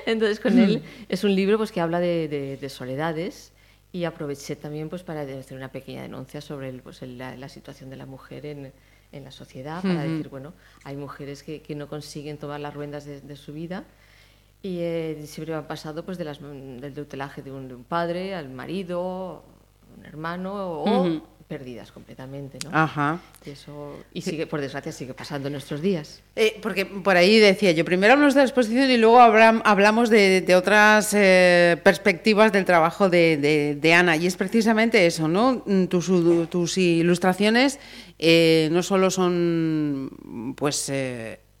Entonces, 0.05 0.39
con 0.39 0.57
él 0.57 0.81
es 1.09 1.23
un 1.23 1.35
libro 1.35 1.57
pues, 1.57 1.71
que 1.71 1.81
habla 1.81 1.99
de, 1.99 2.27
de- 2.27 2.57
de 2.57 2.69
soledades 2.69 3.51
y 3.93 4.05
aproveché 4.05 4.55
también 4.55 4.89
pues, 4.89 5.03
para 5.03 5.21
hacer 5.21 5.55
una 5.57 5.71
pequeña 5.71 6.01
denuncia 6.01 6.41
sobre 6.41 6.69
el, 6.69 6.81
pues, 6.81 7.01
el- 7.03 7.17
la, 7.17 7.35
la 7.37 7.49
situación 7.49 7.89
de 7.89 7.97
la 7.97 8.05
mujer 8.05 8.45
en, 8.45 8.71
en 9.11 9.23
la 9.23 9.31
sociedad, 9.31 9.81
para 9.81 10.03
decir, 10.03 10.29
bueno, 10.29 10.53
hay 10.83 10.95
mujeres 10.95 11.43
que, 11.43 11.61
que 11.61 11.75
no 11.75 11.87
consiguen 11.87 12.37
tomar 12.37 12.59
las 12.59 12.73
ruedas 12.73 13.05
de, 13.05 13.21
de 13.21 13.35
su 13.35 13.53
vida 13.53 13.83
y 14.63 14.79
eh, 14.79 15.23
siempre 15.25 15.55
han 15.55 15.65
pasado 15.67 16.05
pues, 16.05 16.17
de 16.17 16.23
las, 16.23 16.39
del 16.39 16.93
tutelaje 16.93 17.41
de 17.41 17.51
un, 17.51 17.67
de 17.67 17.75
un 17.75 17.83
padre 17.83 18.35
al 18.35 18.49
marido, 18.49 19.43
un 19.97 20.05
hermano 20.05 20.53
o 20.53 21.21
perdidas 21.51 21.91
completamente. 21.91 22.57
¿no? 22.63 22.69
Ajá. 22.73 23.19
Y, 23.45 23.49
eso, 23.49 23.97
y 24.13 24.21
sigue, 24.21 24.47
por 24.47 24.61
desgracia 24.61 24.91
sigue 24.93 25.13
pasando 25.13 25.47
en 25.49 25.53
nuestros 25.53 25.81
días. 25.81 26.21
Eh, 26.37 26.57
porque 26.63 26.85
por 26.85 27.17
ahí 27.17 27.39
decía 27.39 27.71
yo, 27.73 27.83
primero 27.83 28.13
hablamos 28.13 28.33
de 28.35 28.39
la 28.39 28.45
exposición 28.45 28.89
y 28.89 28.95
luego 28.97 29.19
hablam- 29.19 29.61
hablamos 29.65 30.09
de, 30.09 30.39
de 30.39 30.55
otras 30.55 31.13
eh, 31.13 31.75
perspectivas 31.83 32.53
del 32.53 32.63
trabajo 32.63 33.09
de, 33.09 33.35
de- 33.35 33.75
de 33.75 33.93
Ana. 33.93 34.15
Y 34.15 34.27
es 34.27 34.37
precisamente 34.37 35.05
eso, 35.05 35.27
¿no? 35.27 35.61
Mm, 35.65 35.85
Tus, 35.87 36.09
tus 36.49 36.77
ilustraciones 36.77 37.79
eh, 38.17 38.69
no 38.71 38.81
solo 38.81 39.11
son, 39.11 40.55
pues, 40.55 40.89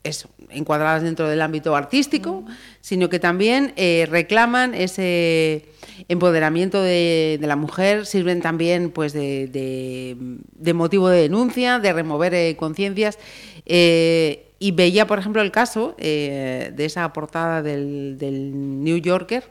eso, 0.03 0.29
encuadradas 0.49 1.03
dentro 1.03 1.27
del 1.29 1.41
ámbito 1.41 1.75
artístico, 1.75 2.43
sino 2.81 3.09
que 3.09 3.19
también 3.19 3.73
eh, 3.75 4.07
reclaman 4.09 4.73
ese 4.73 5.65
empoderamiento 6.07 6.81
de, 6.81 7.37
de 7.39 7.47
la 7.47 7.55
mujer, 7.55 8.05
sirven 8.07 8.41
también 8.41 8.89
pues 8.89 9.13
de, 9.13 9.45
de- 9.47 10.15
de 10.55 10.73
motivo 10.73 11.07
de 11.09 11.21
denuncia, 11.21 11.77
de 11.79 11.93
remover 11.93 12.33
eh, 12.33 12.55
conciencias. 12.57 13.19
Eh, 13.65 14.47
y 14.57 14.71
veía, 14.71 15.05
por 15.07 15.17
ejemplo, 15.19 15.41
el 15.41 15.51
caso 15.51 15.95
de 15.99 16.73
esa 16.77 17.11
portada 17.13 17.61
del, 17.63 18.17
del 18.19 18.83
New 18.83 18.97
Yorker, 18.97 19.43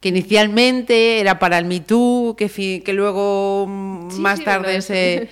que 0.00 0.08
inicialmente 0.10 1.20
era 1.20 1.38
para 1.38 1.58
el 1.58 1.64
Me 1.66 1.80
Too, 1.80 2.34
que, 2.36 2.48
luego 2.92 3.66
Sí, 4.10 4.20
más 4.20 4.38
sí, 4.40 4.44
tarde 4.44 4.82
se 4.82 5.28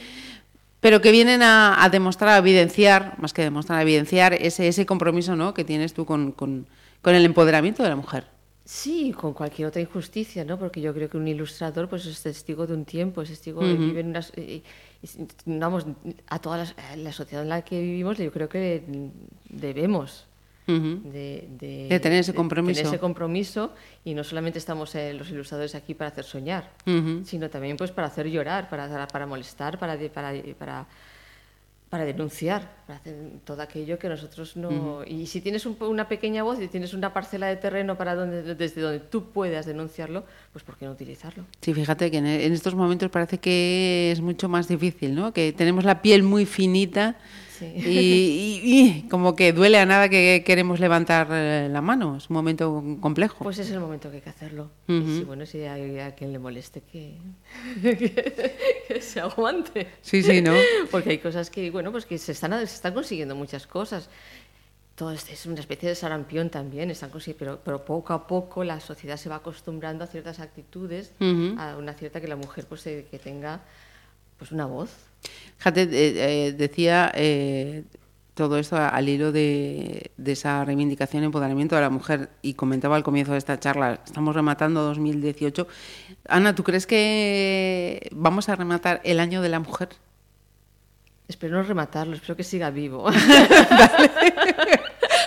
pero 0.85 1.00
que 1.00 1.12
vienen 1.12 1.43
a, 1.43 1.83
a 1.83 1.88
demostrar, 1.88 2.29
a 2.35 2.38
evidenciar, 2.45 3.14
más 3.19 3.33
que 3.33 3.41
demostrar, 3.41 3.79
a 3.79 3.83
evidenciar 3.83 4.35
ese, 4.35 4.69
ese 4.69 4.85
compromiso 4.85 5.35
¿no? 5.35 5.55
que 5.55 5.64
tienes 5.64 5.95
tú 5.95 6.05
con, 6.05 6.31
con- 6.33 6.67
con 7.00 7.14
el 7.14 7.25
empoderamiento 7.25 7.83
de 7.83 7.88
la 7.88 7.97
mujer. 7.97 8.25
Sí, 8.67 9.12
con 9.17 9.33
cualquier 9.33 9.69
otra 9.69 9.81
injusticia, 9.81 10.45
¿no? 10.45 10.59
Porque 10.59 10.83
yo 10.83 10.93
creo 10.93 11.09
que 11.09 11.17
un 11.17 11.26
ilustrador 11.26 11.88
pues 11.88 12.05
es 12.05 12.23
testigo 12.23 12.67
de 12.67 12.75
un 12.75 12.85
tiempo, 12.85 13.23
es 13.23 13.31
testigo 13.31 13.67
de 13.67 13.76
vive 13.76 14.00
en 14.00 14.09
unas, 14.09 14.31
y- 14.37 14.62
y- 15.03 15.26
vamos, 15.47 15.87
a 16.29 16.38
toda 16.38 16.59
las- 16.59 16.75
a 16.93 16.97
la 16.97 17.12
sociedad 17.12 17.43
en 17.45 17.49
la 17.49 17.62
que 17.62 17.81
vivimos, 17.81 18.19
yo 18.19 18.31
creo 18.31 18.50
que 18.50 18.83
debemos 19.49 20.26
De, 20.66 21.47
de- 21.61 21.88
De 21.90 22.00
tener 22.00 22.21
ese 22.21 22.33
compromiso. 22.35 22.80
tener 22.80 22.94
ese 22.94 23.00
compromiso 23.00 23.73
y 24.04 24.14
no 24.14 24.25
solamente 24.25 24.59
estamos 24.59 24.94
eh, 24.94 25.12
los 25.12 25.28
ilustradores 25.30 25.75
aquí 25.75 25.92
para 25.94 26.09
hacer 26.09 26.25
soñar, 26.25 26.71
Ujú. 26.87 27.23
sino 27.25 27.50
también 27.50 27.76
pues 27.76 27.90
para 27.90 28.06
hacer 28.06 28.28
llorar, 28.30 28.68
para, 28.71 29.06
para 29.09 29.26
molestar, 29.26 29.78
para, 29.78 29.99
para, 30.09 30.33
para, 30.59 30.87
para 31.90 32.04
denunciar, 32.06 32.68
para 32.87 32.99
hacer 32.99 33.14
todo 33.44 33.61
aquello 33.62 33.99
que 33.99 34.09
nosotros 34.09 34.56
no... 34.56 35.04
Y 35.06 35.26
si 35.26 35.40
tienes 35.40 35.64
un 35.66 35.76
una 35.80 36.09
pequeña 36.09 36.42
voz 36.42 36.61
y 36.61 36.66
tienes 36.68 36.92
una 36.94 37.12
parcela 37.12 37.47
de 37.47 37.56
terreno 37.56 37.97
para 37.97 38.14
donde, 38.16 38.54
desde 38.54 38.80
donde 38.80 38.99
tú 39.00 39.30
puedas 39.30 39.66
denunciarlo, 39.66 40.25
pues 40.52 40.64
¿por 40.64 40.76
qué 40.76 40.87
no 40.87 40.92
utilizarlo? 40.92 41.44
Sí, 41.61 41.73
fíjate 41.75 42.11
que 42.11 42.16
en, 42.16 42.26
en 42.26 42.52
estos 42.52 42.75
momentos 42.75 43.11
parece 43.11 43.38
que 43.38 44.11
es 44.12 44.21
mucho 44.21 44.49
más 44.49 44.66
difícil, 44.66 45.14
¿no? 45.14 45.33
Que 45.33 45.52
tenemos 45.52 45.85
la 45.85 46.00
piel 46.02 46.23
muy 46.25 46.47
finita 46.47 47.16
Sí. 47.58 47.73
y, 47.76 47.80
y- 47.88 48.61
y 48.64 49.08
como 49.08 49.37
que 49.37 49.52
duele 49.52 49.78
a 49.78 49.87
nada 49.87 50.08
que 50.08 50.42
queremos 50.44 50.80
levantar 50.80 51.28
eh, 51.30 51.68
la 51.70 51.80
mano. 51.80 52.16
Es 52.16 52.28
un 52.28 52.34
momento 52.34 52.82
complejo. 53.00 53.44
Pues 53.44 53.58
es 53.58 53.70
el 53.70 53.78
momento 53.80 54.11
que 54.11 54.16
hay 54.16 54.23
que 54.23 54.30
hacerlo. 54.30 54.70
Y 54.88 55.02
si, 55.18 55.25
bueno, 55.25 55.46
si 55.46 55.61
hay 55.61 55.99
a 56.00 56.14
quien 56.14 56.32
le 56.32 56.38
moleste, 56.38 56.80
que, 56.80 57.16
que, 57.82 58.54
que 58.88 59.00
se 59.00 59.20
aguante. 59.20 59.87
Sí, 60.02 60.23
sí, 60.23 60.42
¿no? 60.42 60.54
Porque 60.90 61.11
hay 61.11 61.18
cosas 61.18 61.49
que, 61.50 61.70
bueno, 61.70 61.92
pues 61.92 62.06
que 62.06 62.18
se 62.18 62.32
están, 62.32 62.52
se 62.58 62.64
están 62.64 62.92
consiguiendo 62.94 63.34
muchas 63.37 63.66
cosas. 63.66 64.08
Todo 64.96 65.11
es 65.11 65.46
una 65.46 65.58
especie 65.61 65.88
de 65.88 65.94
sarampión 65.96 66.50
también, 66.50 66.88
están 66.90 67.11
pero, 67.37 67.58
pero 67.64 67.84
poco 67.84 68.12
a 68.12 68.26
poco 68.28 68.62
la 68.62 68.78
sociedad 68.78 69.16
se 69.16 69.28
va 69.28 69.37
acostumbrando 69.37 70.04
a 70.04 70.06
ciertas 70.06 70.38
actitudes, 70.38 71.12
a 71.58 71.76
una 71.76 71.94
cierta 71.94 72.20
que 72.20 72.28
la 72.28 72.37
mujer 72.37 72.64
pues 72.68 72.82
que 72.82 73.20
tenga 73.23 73.61
pues 74.38 74.52
una 74.52 74.66
voz. 74.66 74.90
Fíjate, 75.59 75.83
eh, 75.83 75.88
eh, 76.49 76.52
decía 76.52 77.11
eh, 77.14 77.85
todo 78.35 78.59
esto 78.59 78.76
al 78.76 79.09
hilo 79.09 79.31
de, 79.33 80.11
de 80.16 80.33
esa 80.33 80.64
reivindicación 80.64 81.23
y 81.23 81.26
empoderamiento 81.26 81.75
de 81.76 81.81
la 81.83 81.90
mujer 81.90 82.31
y 82.43 82.54
comentaba 82.54 82.97
al 82.97 83.02
comienzo 83.04 83.33
de 83.33 83.38
esta 83.38 83.59
charla, 83.61 84.00
estamos 84.04 84.35
rematando 84.35 84.83
2018. 84.83 85.66
Ana, 86.28 86.54
¿tú 86.54 86.64
crees 86.64 86.87
que 86.87 88.09
vamos 88.12 88.49
a 88.49 88.57
rematar 88.57 89.00
el 89.04 89.21
año 89.21 89.40
de 89.40 89.49
la 89.49 89.61
mujer? 89.61 89.88
Espero 91.28 91.57
no 91.57 91.62
rematarlo, 91.62 92.14
espero 92.16 92.37
que 92.37 92.45
siga 92.45 92.69
vivo. 92.71 93.07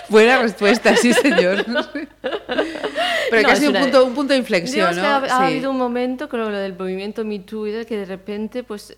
Buena 0.08 0.40
respuesta, 0.40 0.96
sí, 0.96 1.12
señor. 1.12 1.64
Pero 3.30 3.42
No, 3.42 3.48
casi 3.48 3.64
un 3.64 3.70
una- 3.70 3.80
punto, 3.80 4.04
un 4.06 4.14
punto 4.14 4.32
de 4.32 4.38
inflexión, 4.38 4.94
Digamos 4.94 5.20
¿no? 5.22 5.26
que 5.26 5.30
ha, 5.32 5.36
ha 5.36 5.48
Sí. 5.48 5.52
habido 5.52 5.70
un 5.70 5.76
momento 5.76 6.28
con 6.28 6.40
lo 6.40 6.48
del 6.50 6.76
movimiento 6.78 7.24
Me 7.24 7.40
Too 7.40 7.64
que 7.86 7.96
de 7.98 8.04
repente, 8.06 8.62
pues, 8.62 8.96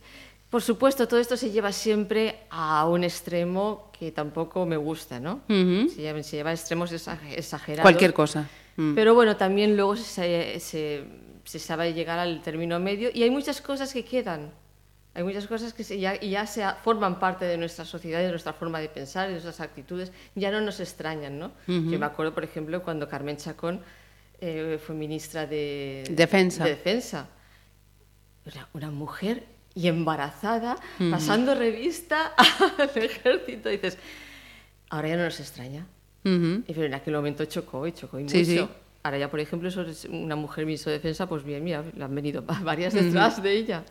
por 0.50 0.62
supuesto, 0.62 1.06
todo 1.08 1.20
esto 1.20 1.36
se 1.36 1.50
lleva 1.50 1.70
siempre 1.72 2.40
a 2.50 2.86
un 2.88 3.04
extremo 3.04 3.90
que 3.96 4.10
tampoco 4.12 4.66
me 4.66 4.76
gusta, 4.76 5.20
¿no? 5.20 5.42
Ujú. 5.48 5.88
se, 5.88 6.02
lleva, 6.02 6.22
se 6.22 6.36
lleva 6.36 6.50
a 6.50 6.52
extremos 6.54 6.92
exa- 6.92 7.18
exagerados. 7.36 7.82
Cualquier 7.82 8.12
cosa. 8.12 8.48
Mm. 8.76 8.94
Pero 8.94 9.14
bueno, 9.14 9.36
también 9.36 9.76
luego 9.76 9.94
se, 9.96 10.58
se, 10.60 11.04
se 11.44 11.58
sabe 11.58 11.92
llegar 11.94 12.18
al 12.18 12.42
término 12.42 12.78
medio 12.80 13.10
y 13.12 13.22
hay 13.22 13.30
muchas 13.30 13.60
cosas 13.60 13.92
que 13.92 14.04
quedan. 14.04 14.50
Hay 15.12 15.24
muchas 15.24 15.46
cosas 15.48 15.72
que 15.72 15.82
ya, 15.98 16.18
ya 16.20 16.46
se, 16.46 16.64
forman 16.84 17.18
parte 17.18 17.44
de 17.44 17.56
nuestra 17.58 17.84
sociedad, 17.84 18.20
de 18.20 18.30
nuestra 18.30 18.52
forma 18.52 18.78
de 18.78 18.88
pensar, 18.88 19.26
de 19.26 19.32
nuestras 19.32 19.60
actitudes, 19.60 20.12
ya 20.36 20.50
no 20.52 20.60
nos 20.60 20.78
extrañan, 20.78 21.36
¿no? 21.38 21.50
Yo 21.66 21.98
me 21.98 22.06
acuerdo, 22.06 22.32
por 22.32 22.44
ejemplo, 22.44 22.82
cuando 22.82 23.08
Carmen 23.08 23.36
Chacón 23.36 23.80
eh, 24.40 24.78
fue 24.84 24.94
ministra 24.94 25.46
de 25.46 26.04
Defensa. 26.10 26.62
de 26.64 26.70
defensa. 26.70 27.26
Era 28.46 28.68
una 28.72 28.90
mujer 28.92 29.44
y 29.74 29.88
embarazada, 29.88 30.76
pasando 31.10 31.54
revista 31.54 32.34
al 32.78 32.90
ejército. 32.96 33.70
Y 33.70 33.76
dices, 33.76 33.98
ahora 34.88 35.08
ya 35.08 35.16
no 35.16 35.24
nos 35.24 35.40
extraña. 35.40 35.86
Y 36.22 36.62
pero 36.66 36.84
en 36.84 36.94
aquel 36.94 37.14
momento 37.14 37.44
chocó 37.46 37.86
y 37.86 37.92
chocó 37.92 38.18
y 38.18 38.24
mucho. 38.24 38.34
Sí, 38.34 38.44
sí. 38.44 38.68
Ahora 39.02 39.16
ya, 39.18 39.30
por 39.30 39.40
ejemplo, 39.40 39.68
eso 39.68 39.80
es 39.82 40.04
una 40.04 40.36
mujer 40.36 40.66
ministro 40.66 40.92
de 40.92 40.98
defensa, 40.98 41.26
pues 41.26 41.42
bien, 41.42 41.64
mira, 41.64 41.82
le 41.96 42.04
han 42.04 42.14
venido 42.14 42.42
varias 42.62 42.92
detrás 42.92 43.42
de 43.42 43.52
ella. 43.56 43.82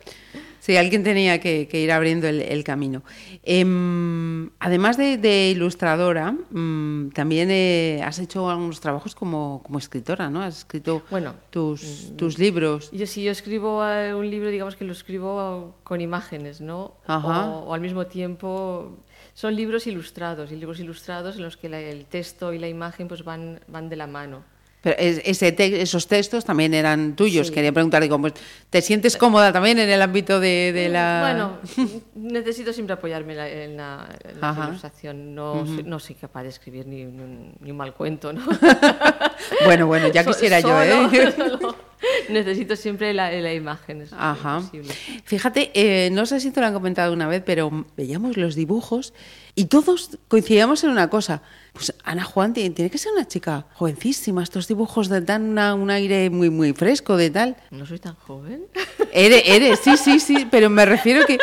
Sí, 0.60 0.76
alguien 0.76 1.02
tenía 1.02 1.40
que, 1.40 1.66
que 1.68 1.80
ir 1.80 1.90
abriendo 1.90 2.28
el, 2.28 2.40
el 2.42 2.62
camino. 2.64 3.02
Em, 3.42 4.50
además 4.60 4.96
de, 4.96 5.16
de 5.18 5.50
ilustradora, 5.50 6.30
mm, 6.32 7.10
también 7.10 7.48
eh, 7.50 8.00
has 8.04 8.18
hecho 8.20 8.48
algunos 8.48 8.78
trabajos 8.80 9.14
como, 9.16 9.62
como 9.64 9.78
escritora, 9.78 10.30
¿no? 10.30 10.42
Has 10.42 10.58
escrito 10.58 11.02
Bueno, 11.10 11.34
tus, 11.50 12.12
tus 12.16 12.38
libros. 12.38 12.90
Yo 12.92 13.06
si 13.06 13.24
yo 13.24 13.32
escribo 13.32 13.84
eh, 13.86 14.14
un 14.14 14.30
libro, 14.30 14.48
digamos 14.50 14.76
que 14.76 14.84
lo 14.84 14.92
escribo 14.92 15.74
con 15.82 16.00
imágenes, 16.00 16.60
¿no? 16.60 16.94
Ajá. 17.06 17.46
O, 17.48 17.68
o 17.70 17.74
al 17.74 17.80
mismo 17.80 18.06
tiempo 18.06 18.96
son 19.34 19.56
libros 19.56 19.86
ilustrados, 19.86 20.52
y 20.52 20.56
libros 20.56 20.78
ilustrados 20.78 21.36
en 21.36 21.42
los 21.42 21.56
que 21.56 21.68
la- 21.68 21.80
el 21.80 22.04
texto 22.06 22.52
y 22.52 22.58
la 22.58 22.68
imagen 22.68 23.08
pues 23.08 23.24
van, 23.24 23.60
van 23.66 23.88
de 23.88 23.96
la 23.96 24.06
mano. 24.06 24.42
Pero 24.82 24.96
es- 24.98 25.20
ese 25.24 25.52
te- 25.52 25.82
esos 25.82 26.06
textos 26.08 26.44
también 26.44 26.72
eran 26.72 27.14
tuyos. 27.14 27.48
Sí. 27.48 27.52
Quería 27.52 27.70
preguntar, 27.72 28.02
digo, 28.02 28.18
pues, 28.20 28.32
¿te 28.70 28.80
sientes 28.80 29.16
cómoda 29.16 29.52
también 29.52 29.78
en 29.78 29.90
el 29.90 30.00
ámbito 30.00 30.40
de, 30.40 30.72
de 30.72 30.88
la...? 30.88 31.20
Bueno, 31.20 32.00
necesito 32.14 32.72
siempre 32.72 32.94
apoyarme 32.94 33.32
en 33.32 33.38
la, 33.38 33.48
en 33.50 33.76
la- 33.76 34.08
en 34.24 34.40
la 34.40 34.48
Ajá. 34.50 34.68
ilustración. 34.68 35.34
No, 35.34 35.66
soy, 35.66 35.82
no 35.82 35.98
soy 35.98 36.14
capaz 36.14 36.44
de 36.44 36.48
escribir 36.48 36.86
ni, 36.86 37.04
ni 37.04 37.22
un, 37.22 37.52
ni 37.60 37.70
un 37.70 37.76
mal 37.76 37.92
cuento, 37.94 38.32
¿no? 38.32 38.42
Bueno, 39.64 39.86
bueno, 39.86 40.08
ya 40.08 40.22
So- 40.24 40.30
quisiera 40.30 40.60
yo, 40.60 40.82
¿eh? 40.82 41.32
solo 41.36 41.89
necesito 42.28 42.76
siempre 42.76 43.12
la, 43.14 43.30
la 43.30 43.52
imagen. 43.54 44.02
es 44.02 44.12
Ajá. 44.12 44.62
Fíjate, 45.24 45.70
eh, 45.74 46.10
no 46.10 46.26
sé 46.26 46.40
si 46.40 46.50
te 46.50 46.60
lo 46.60 46.66
han 46.66 46.72
comentado 46.74 47.12
una 47.12 47.28
vez, 47.28 47.42
pero 47.44 47.86
veíamos 47.96 48.36
los 48.36 48.54
dibujos 48.54 49.12
y 49.54 49.66
todos 49.66 50.18
coincidíamos 50.28 50.84
en 50.84 50.90
una 50.90 51.10
cosa. 51.10 51.42
Pues 51.72 51.94
Ana 52.04 52.24
Juan 52.24 52.52
tiene, 52.52 52.90
que 52.90 52.98
ser 52.98 53.12
una 53.12 53.28
chica 53.28 53.66
jovencísima. 53.74 54.42
Estos 54.42 54.66
dibujos 54.66 55.08
dan 55.08 55.50
una- 55.50 55.74
un 55.74 55.90
aire 55.90 56.28
muy, 56.30 56.50
muy 56.50 56.72
fresco, 56.72 57.16
de 57.16 57.30
tal. 57.30 57.56
No 57.70 57.86
soy 57.86 57.98
tan 57.98 58.14
joven. 58.16 58.66
Eres, 59.12 59.42
eres, 59.46 59.78
sí, 59.80 59.96
sí, 59.96 60.18
sí, 60.20 60.46
pero 60.50 60.68
me 60.70 60.84
refiero 60.84 61.24
que 61.26 61.38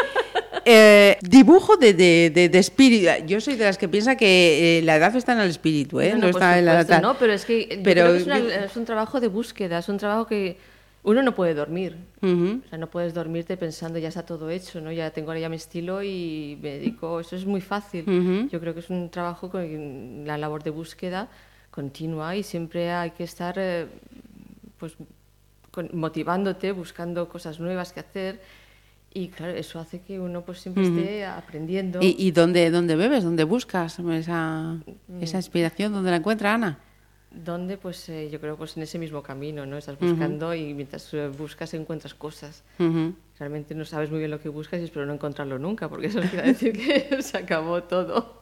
eh, 0.69 1.17
dibujo 1.21 1.77
de, 1.77 1.93
de, 1.93 2.29
de- 2.33 2.49
de 2.49 2.59
espíritu. 2.59 3.09
Yo 3.25 3.39
soy 3.41 3.55
de 3.55 3.63
las 3.65 3.77
que 3.77 3.87
piensa 3.87 4.15
que 4.17 4.79
eh, 4.79 4.81
la 4.83 4.97
edad 4.97 5.15
está 5.15 5.31
en 5.33 5.39
el 5.39 5.49
espíritu, 5.49 6.01
¿eh? 6.01 6.09
No, 6.11 6.15
No, 6.15 6.21
por 6.21 6.29
está 6.41 6.59
en 6.59 6.65
la 6.65 6.71
supuesto, 6.81 6.93
tal. 6.93 7.01
No, 7.01 7.17
pero 7.17 7.33
es 7.33 7.45
que 7.45 7.79
Pero- 7.83 8.01
creo 8.03 8.11
que 8.13 8.17
es, 8.19 8.25
una- 8.25 8.65
es 8.65 8.75
un 8.75 8.85
trabajo 8.85 9.19
de 9.19 9.27
búsqueda, 9.29 9.79
es 9.79 9.87
un 9.89 9.97
trabajo 9.97 10.27
que 10.27 10.57
uno 11.03 11.23
no 11.23 11.33
puede 11.33 11.53
dormir. 11.53 11.95
Ujú. 12.21 12.61
O 12.65 12.69
sea, 12.69 12.77
no 12.77 12.87
puedes 12.89 13.13
dormirte 13.13 13.55
pensando 13.55 13.97
ya 13.97 14.09
está 14.09 14.25
todo 14.25 14.49
hecho, 14.49 14.81
¿no? 14.81 14.91
Ya 14.91 15.09
tengo 15.11 15.29
ahora 15.29 15.39
ya 15.39 15.47
mi 15.49 15.55
estilo 15.55 16.03
y 16.03 16.57
me 16.61 16.71
dedico. 16.79 17.21
Eso 17.21 17.35
es 17.37 17.45
muy 17.45 17.61
fácil. 17.61 18.03
Ujú. 18.03 18.49
Yo 18.49 18.59
creo 18.59 18.73
que 18.73 18.81
es 18.81 18.89
un 18.89 19.09
trabajo 19.09 19.49
con 19.49 20.23
la 20.25 20.37
labor 20.37 20.63
de 20.63 20.71
búsqueda 20.71 21.29
continua 21.71 22.35
y 22.35 22.43
siempre 22.43 22.91
hay 22.91 23.11
que 23.11 23.23
estar, 23.23 23.55
eh, 23.57 23.85
pues, 24.79 24.93
con- 25.71 25.89
motivándote, 25.93 26.71
buscando 26.73 27.29
cosas 27.29 27.59
nuevas 27.59 27.93
que 27.93 27.99
hacer. 28.01 28.41
Y 29.19 29.29
claro, 29.29 29.53
eso 29.53 29.79
hace 29.79 30.01
que 30.01 30.19
uno 30.19 30.43
pues 30.43 30.59
siempre 30.59 30.83
esté 30.83 31.25
aprendiendo. 31.25 31.99
¿Y, 32.01 32.15
y 32.19 32.29
dónde, 32.31 32.69
dónde 32.69 32.95
bebes? 32.95 33.23
¿Dónde 33.23 33.43
buscas 33.45 33.97
esa, 33.99 34.77
Mm. 35.07 35.21
esa 35.23 35.37
inspiración? 35.37 35.91
¿Dónde 35.91 36.11
la 36.11 36.17
encuentra 36.17 36.53
Ana? 36.53 36.77
¿Dónde? 37.31 37.77
Pues 37.77 38.07
eh, 38.09 38.29
yo 38.31 38.39
creo 38.39 38.55
pues 38.57 38.77
en 38.77 38.83
ese 38.83 38.99
mismo 38.99 39.23
camino, 39.23 39.65
¿no? 39.65 39.75
Estás 39.77 39.97
buscando 39.99 40.53
y 40.53 40.73
mientras 40.75 41.11
eh, 41.13 41.29
buscas 41.29 41.73
encuentras 41.73 42.13
cosas. 42.13 42.63
Realmente 43.39 43.73
no 43.75 43.85
sabes 43.85 44.09
muy 44.11 44.19
bien 44.19 44.31
lo 44.31 44.39
que 44.39 44.49
buscas 44.49 44.81
y 44.81 44.83
espero 44.85 45.05
no 45.07 45.13
encontrarlo 45.13 45.57
nunca, 45.57 45.89
porque 45.89 46.07
eso 46.07 46.21
quiere 46.21 46.47
decir 46.53 46.73
que 46.73 47.21
se 47.23 47.37
acabó 47.37 47.81
todo. 47.83 48.37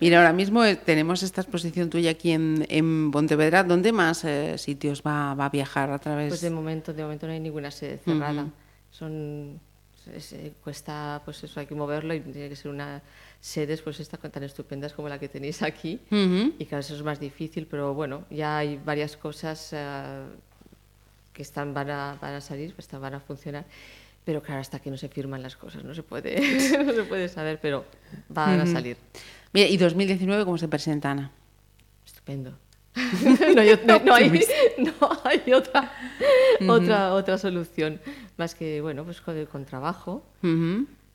Mira, 0.00 0.18
ahora 0.18 0.32
mismo 0.32 0.64
eh, 0.64 0.76
tenemos 0.76 1.22
esta 1.24 1.40
exposición 1.40 1.90
tuya 1.90 2.10
aquí 2.12 2.30
en, 2.30 2.64
en 2.68 3.10
Pontevedra. 3.10 3.64
¿Dónde 3.64 3.90
más 3.92 4.24
eh, 4.24 4.56
sitios 4.58 5.02
va, 5.04 5.34
va 5.34 5.46
a 5.46 5.50
viajar 5.50 5.90
a 5.90 5.98
través? 5.98 6.28
Pues 6.28 6.42
de 6.42 6.50
momento, 6.50 6.92
de 6.92 7.02
momento 7.02 7.26
no 7.26 7.32
hay 7.32 7.40
ninguna 7.40 7.70
sede 7.72 7.98
cerrada. 7.98 8.46
Son 8.90 9.60
es, 10.14 10.32
eh, 10.32 10.52
cuesta 10.62 11.20
pues 11.24 11.42
eso 11.44 11.60
hay 11.60 11.66
que 11.66 11.74
moverlo 11.74 12.14
y 12.14 12.20
tiene 12.20 12.48
que 12.48 12.56
ser 12.56 12.70
una 12.70 13.02
sedes 13.40 13.82
pues 13.82 14.00
esta 14.00 14.16
tan 14.18 14.42
estupendas 14.42 14.92
como 14.92 15.08
la 15.08 15.18
que 15.18 15.28
tenéis 15.28 15.62
aquí. 15.62 16.00
Y 16.58 16.64
claro, 16.66 16.80
eso 16.80 16.94
es 16.94 17.02
más 17.02 17.20
difícil, 17.20 17.66
pero 17.66 17.94
bueno, 17.94 18.24
ya 18.30 18.58
hay 18.58 18.76
varias 18.84 19.16
cosas 19.16 19.70
eh, 19.72 20.24
que 21.32 21.42
están, 21.42 21.74
van, 21.74 21.90
a, 21.90 22.18
van 22.20 22.34
a 22.34 22.40
salir, 22.40 22.74
pues, 22.74 22.86
están- 22.86 23.00
van 23.00 23.14
a 23.14 23.20
funcionar. 23.20 23.64
Pero 24.24 24.42
claro, 24.42 24.60
hasta 24.60 24.80
que 24.80 24.90
no 24.90 24.96
se 24.96 25.08
firman 25.08 25.42
las 25.42 25.56
cosas, 25.56 25.84
no 25.84 25.94
se 25.94 26.02
puede, 26.02 26.34
no 26.84 26.92
se 26.92 27.04
puede 27.04 27.28
saber, 27.28 27.60
pero 27.60 27.84
van 28.28 28.60
a 28.60 28.66
salir. 28.66 28.96
Mira, 29.52 29.68
¿y 29.68 29.76
2019 29.76 30.44
cómo 30.44 30.58
se 30.58 30.66
presenta 30.66 31.12
Ana? 31.12 31.30
Estupendo. 32.04 32.58
no, 33.54 33.60
hay, 33.60 33.78
no- 33.86 33.98
no 34.00 34.14
hay- 34.14 34.30
no 34.78 34.92
hay 35.24 35.52
otra, 35.52 35.92
otra, 36.68 37.14
otra 37.14 37.38
solución. 37.38 38.00
Más 38.36 38.54
que, 38.54 38.80
bueno, 38.80 39.04
pues 39.04 39.20
con, 39.20 39.44
con 39.46 39.64
trabajo, 39.64 40.24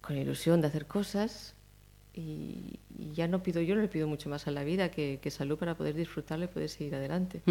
con 0.01 0.17
ilusión 0.17 0.61
de 0.61 0.67
hacer 0.67 0.85
cosas. 0.85 1.55
Y, 2.13 2.77
y 3.00 3.13
ya 3.13 3.29
no 3.29 3.41
pido, 3.41 3.61
yo 3.61 3.73
no 3.73 3.81
le 3.81 3.88
pido 3.88 4.05
mucho 4.05 4.27
más 4.29 4.45
a 4.45 4.51
la 4.51 4.65
vida 4.65 4.91
que, 4.91 5.19
que 5.21 5.31
salud 5.31 5.57
para 5.57 5.75
poder 5.75 5.95
disfrutarla 5.95 6.43
y 6.45 6.47
poder 6.50 6.67
seguir 6.67 6.93
adelante. 6.95 7.41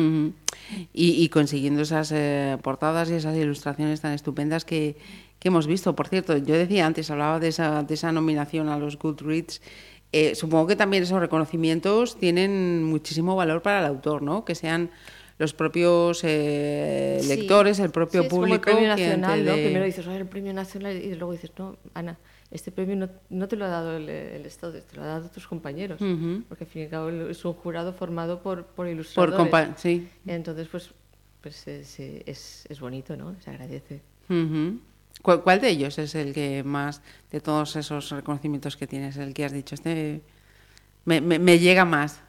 Y 0.92 1.28
consiguiendo 1.30 1.80
esas 1.82 2.12
eh, 2.12 2.58
portadas 2.62 3.08
y 3.10 3.14
esas 3.14 3.34
ilustraciones 3.37 4.02
tan 4.02 4.12
estupendas 4.12 4.66
que, 4.66 4.96
que 5.38 5.49
hemos 5.49 5.66
visto. 5.66 5.96
Por 5.96 6.08
cierto, 6.08 6.37
yo 6.37 6.54
decía 6.54 6.84
antes, 6.84 7.10
hablaba 7.10 7.40
de 7.40 7.49
esa, 7.49 7.82
de 7.84 7.94
esa 7.94 8.12
nominación 8.12 8.68
a 8.68 8.78
los 8.78 8.99
Goodreads. 8.99 9.62
Eh, 10.12 10.35
supongo 10.35 10.67
que 10.67 10.76
también 10.76 11.02
esos 11.02 11.21
reconocimientos 11.21 12.19
tienen 12.19 12.83
muchísimo 12.85 13.37
valor 13.37 13.62
para 13.62 13.81
el 13.81 13.87
autor, 13.87 14.23
¿no? 14.23 14.45
Que 14.45 14.55
sean 14.55 14.90
los 15.38 15.55
propios 15.55 16.21
eh, 16.25 17.19
Sí. 17.23 17.29
lectores, 17.29 17.79
el 17.79 17.90
propio 17.90 18.21
Sí, 18.23 18.26
es 18.26 18.31
como 18.31 18.45
el 18.45 18.50
público. 18.50 18.64
premio 18.64 18.88
nacional, 18.88 19.45
¿no? 19.45 19.55
Primero 19.55 19.85
dices, 19.85 20.07
"Ay, 20.07 20.17
el 20.17 20.26
premio 20.26 20.52
nacional, 20.52 20.97
y 20.97 21.14
luego 21.14 21.33
dices, 21.33 21.50
no, 21.59 21.76
Ana, 21.95 22.19
este 22.50 22.71
premio 22.73 22.97
no, 22.97 23.09
no 23.31 23.49
te 23.49 23.57
lo 23.57 23.64
ha 23.64 23.69
dado 23.69 23.97
el, 23.97 24.09
el 24.09 24.45
Estado, 24.45 24.73
te 24.83 24.97
lo 24.97 25.02
ha 25.02 25.07
dado 25.07 25.31
tus 25.31 25.47
compañeros. 25.47 25.99
Porque 26.49 26.64
al 26.64 26.71
fin 26.71 26.83
y 26.83 26.85
al 26.87 26.90
cabo 26.90 27.09
es 27.09 27.45
un 27.45 27.52
jurado 27.55 27.93
formado 27.95 28.43
por, 28.43 28.64
por 28.64 28.75
Por 28.75 28.88
ilustradores. 28.88 29.38
compa- 29.38 29.75
sí. 29.76 30.09
Entonces, 30.26 30.67
pues, 30.69 30.90
pues 31.40 31.67
es, 31.69 31.99
es, 32.00 32.67
es 32.69 32.81
bonito, 32.81 33.17
¿no? 33.17 33.35
Se 33.40 33.50
agradece. 33.50 34.02
Ujú. 34.29 34.79
¿Cuál, 35.23 35.43
cuál 35.43 35.61
de 35.61 35.69
ellos 35.71 35.99
es 35.99 36.14
el 36.14 36.33
que 36.35 36.62
más, 36.64 37.02
de 37.31 37.40
todos 37.40 37.76
esos 37.76 38.11
reconocimientos 38.11 38.76
que 38.76 38.87
tienes, 38.87 39.17
el 39.19 39.35
que 39.35 39.45
has 39.45 39.52
dicho, 39.52 39.75
este 39.75 40.23
me, 41.07 41.21
me- 41.23 41.38
me 41.40 41.59
llega 41.59 41.85
más? 41.87 42.23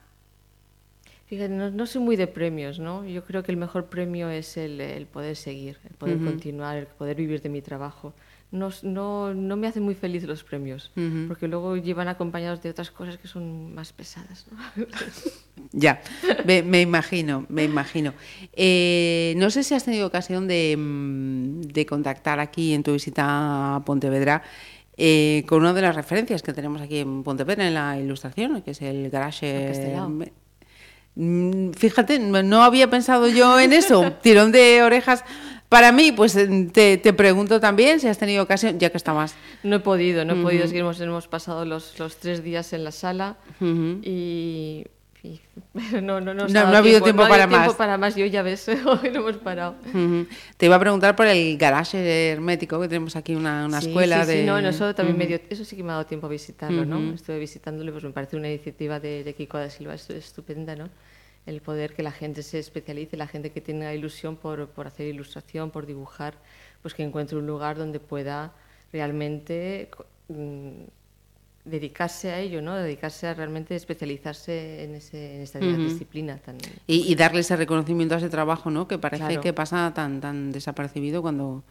Fíjate, 1.26 1.48
no, 1.48 1.70
no 1.70 1.86
soy 1.86 2.02
muy 2.02 2.16
de 2.16 2.26
premios, 2.26 2.78
¿no? 2.78 3.04
Yo 3.04 3.24
creo 3.24 3.42
que 3.42 3.52
el 3.52 3.56
mejor 3.58 3.86
premio 3.88 4.28
es 4.28 4.56
el, 4.56 4.80
el 4.80 5.06
poder 5.06 5.36
seguir, 5.36 5.78
el 5.88 5.94
poder 5.96 6.20
continuar, 6.20 6.76
el 6.76 6.86
poder 6.86 7.16
vivir 7.16 7.40
de 7.42 7.48
mi 7.48 7.62
trabajo. 7.62 8.14
No, 8.52 8.68
no, 8.82 9.32
no 9.32 9.56
me 9.56 9.66
hacen 9.66 9.82
muy 9.82 9.94
feliz 9.94 10.24
los 10.24 10.44
premios, 10.44 10.92
porque 11.26 11.48
luego 11.48 11.76
llevan 11.76 12.08
acompañados 12.08 12.62
de 12.62 12.68
otras 12.68 12.90
cosas 12.90 13.16
que 13.16 13.26
son 13.26 13.74
más 13.74 13.92
pesadas, 13.92 14.46
¿no? 14.50 14.86
Ya, 15.72 16.02
me, 16.44 16.62
me 16.62 16.82
imagino, 16.82 17.46
me 17.48 17.64
imagino. 17.64 18.12
Eh, 18.52 19.32
no 19.38 19.48
sé 19.50 19.62
si 19.62 19.74
has 19.74 19.84
tenido 19.84 20.06
ocasión 20.06 20.46
de, 20.46 20.76
mm, 20.76 21.62
de 21.62 21.86
contactar 21.86 22.40
aquí 22.40 22.74
en 22.74 22.82
tu 22.82 22.92
visita 22.92 23.76
a 23.76 23.84
Pontevedra 23.84 24.42
eh, 24.98 25.44
con 25.46 25.60
una 25.60 25.72
de 25.72 25.80
las 25.82 25.96
referencias 25.96 26.42
que 26.42 26.52
tenemos 26.52 26.82
aquí 26.82 26.98
en 26.98 27.22
Pontevedra 27.22 27.66
en 27.66 27.74
la 27.74 27.98
ilustración, 27.98 28.60
que 28.60 28.72
es 28.72 28.82
el 28.82 29.08
Garage. 29.08 29.96
Mm, 31.14 31.70
Fíjate, 31.72 32.18
no 32.18 32.62
había 32.62 32.90
pensado 32.90 33.28
yo 33.28 33.58
en 33.58 33.72
eso. 33.72 34.12
Tirón 34.22 34.52
de 34.52 34.82
orejas. 34.82 35.24
Para 35.72 35.90
mí, 35.90 36.12
pues 36.12 36.36
te, 36.72 36.98
te 36.98 37.12
pregunto 37.14 37.58
también 37.58 37.98
si 37.98 38.06
has 38.06 38.18
tenido 38.18 38.42
ocasión, 38.42 38.78
ya 38.78 38.90
que 38.90 38.98
estabas. 38.98 39.34
No 39.62 39.76
he 39.76 39.80
podido, 39.80 40.24
no 40.26 40.34
he 40.34 40.42
podido, 40.42 40.68
que 40.70 40.78
hemos, 40.78 41.00
hemos 41.00 41.28
pasado 41.28 41.64
los, 41.64 41.98
los 41.98 42.16
tres 42.18 42.44
días 42.44 42.74
en 42.74 42.84
la 42.84 42.92
sala 42.92 43.36
y... 44.02 44.84
y- 45.24 45.40
no, 46.02 46.20
no, 46.20 46.34
No- 46.34 46.46
no 46.48 46.60
ha 46.60 46.78
habido 46.78 47.00
tiempo 47.00 47.22
no 47.22 47.26
ha 47.26 47.28
para 47.30 47.46
tiempo 47.48 47.66
más. 47.68 47.76
para 47.76 47.96
más, 47.96 48.16
yo 48.16 48.26
ya 48.26 48.42
ves, 48.42 48.68
hoy 48.84 49.10
no 49.12 49.20
hemos 49.20 49.36
parado. 49.38 49.76
Te 50.58 50.66
iba 50.66 50.76
a 50.76 50.80
preguntar 50.80 51.14
por 51.16 51.26
el 51.26 51.56
garage 51.56 52.32
hermético, 52.32 52.78
que 52.80 52.88
tenemos 52.88 53.14
aquí 53.16 53.34
una, 53.34 53.64
una 53.64 53.80
Sí, 53.80 53.88
escuela 53.88 54.24
sí, 54.26 54.32
de. 54.32 54.40
Sí, 54.40 54.46
no, 54.46 54.60
no, 54.60 54.68
eso 54.68 54.94
también 54.94 55.16
me 55.16 55.26
dio- 55.26 55.40
eso 55.48 55.64
sí 55.64 55.74
que 55.76 55.82
me 55.82 55.90
ha 55.90 55.94
dado 55.94 56.06
tiempo 56.06 56.26
a 56.26 56.30
visitarlo, 56.30 56.84
¿no? 56.84 57.14
Estuve 57.14 57.38
visitándolo, 57.38 57.92
pues 57.92 58.04
me 58.04 58.10
parece 58.10 58.36
una 58.36 58.48
iniciativa 58.48 59.00
de, 59.00 59.24
de 59.24 59.32
Kiko 59.34 59.56
da 59.58 59.70
Silva 59.70 59.94
estu- 59.94 60.16
estupenda, 60.16 60.74
¿no? 60.76 60.88
El 61.46 61.60
poder 61.60 61.92
que 61.94 62.02
la 62.02 62.12
gente 62.12 62.42
se 62.42 62.58
especialice, 62.58 63.16
la 63.16 63.26
gente 63.26 63.50
que 63.50 63.60
tenga 63.60 63.92
ilusión 63.94 64.36
por, 64.36 64.68
por 64.68 64.86
hacer 64.86 65.06
ilustración, 65.08 65.70
por 65.70 65.86
dibujar, 65.86 66.34
pues 66.82 66.94
que 66.94 67.02
encuentre 67.02 67.36
un 67.36 67.46
lugar 67.46 67.76
donde 67.76 67.98
pueda 67.98 68.52
realmente 68.92 69.88
mm, 70.28 70.82
dedicarse 71.64 72.30
a 72.32 72.38
ello, 72.40 72.60
¿no? 72.62 72.74
Dedicarse 72.76 73.26
a 73.28 73.34
realmente 73.34 73.74
especializarse 73.76 74.84
en, 74.84 74.94
ese, 74.96 75.36
en 75.36 75.42
esta 75.42 75.58
disciplina 75.60 76.38
tan... 76.38 76.58
Y, 76.86 77.10
y 77.10 77.14
darle 77.14 77.40
ese 77.40 77.56
reconocimiento 77.56 78.14
a 78.14 78.18
ese 78.18 78.28
trabajo, 78.28 78.70
¿no? 78.70 78.88
Que 78.88 78.98
parece 78.98 79.24
Claro. 79.26 79.40
que 79.40 79.52
pasa 79.52 79.92
tan, 79.94 80.20
tan 80.20 80.50
desapercibido 80.52 81.22
cuando, 81.22 81.62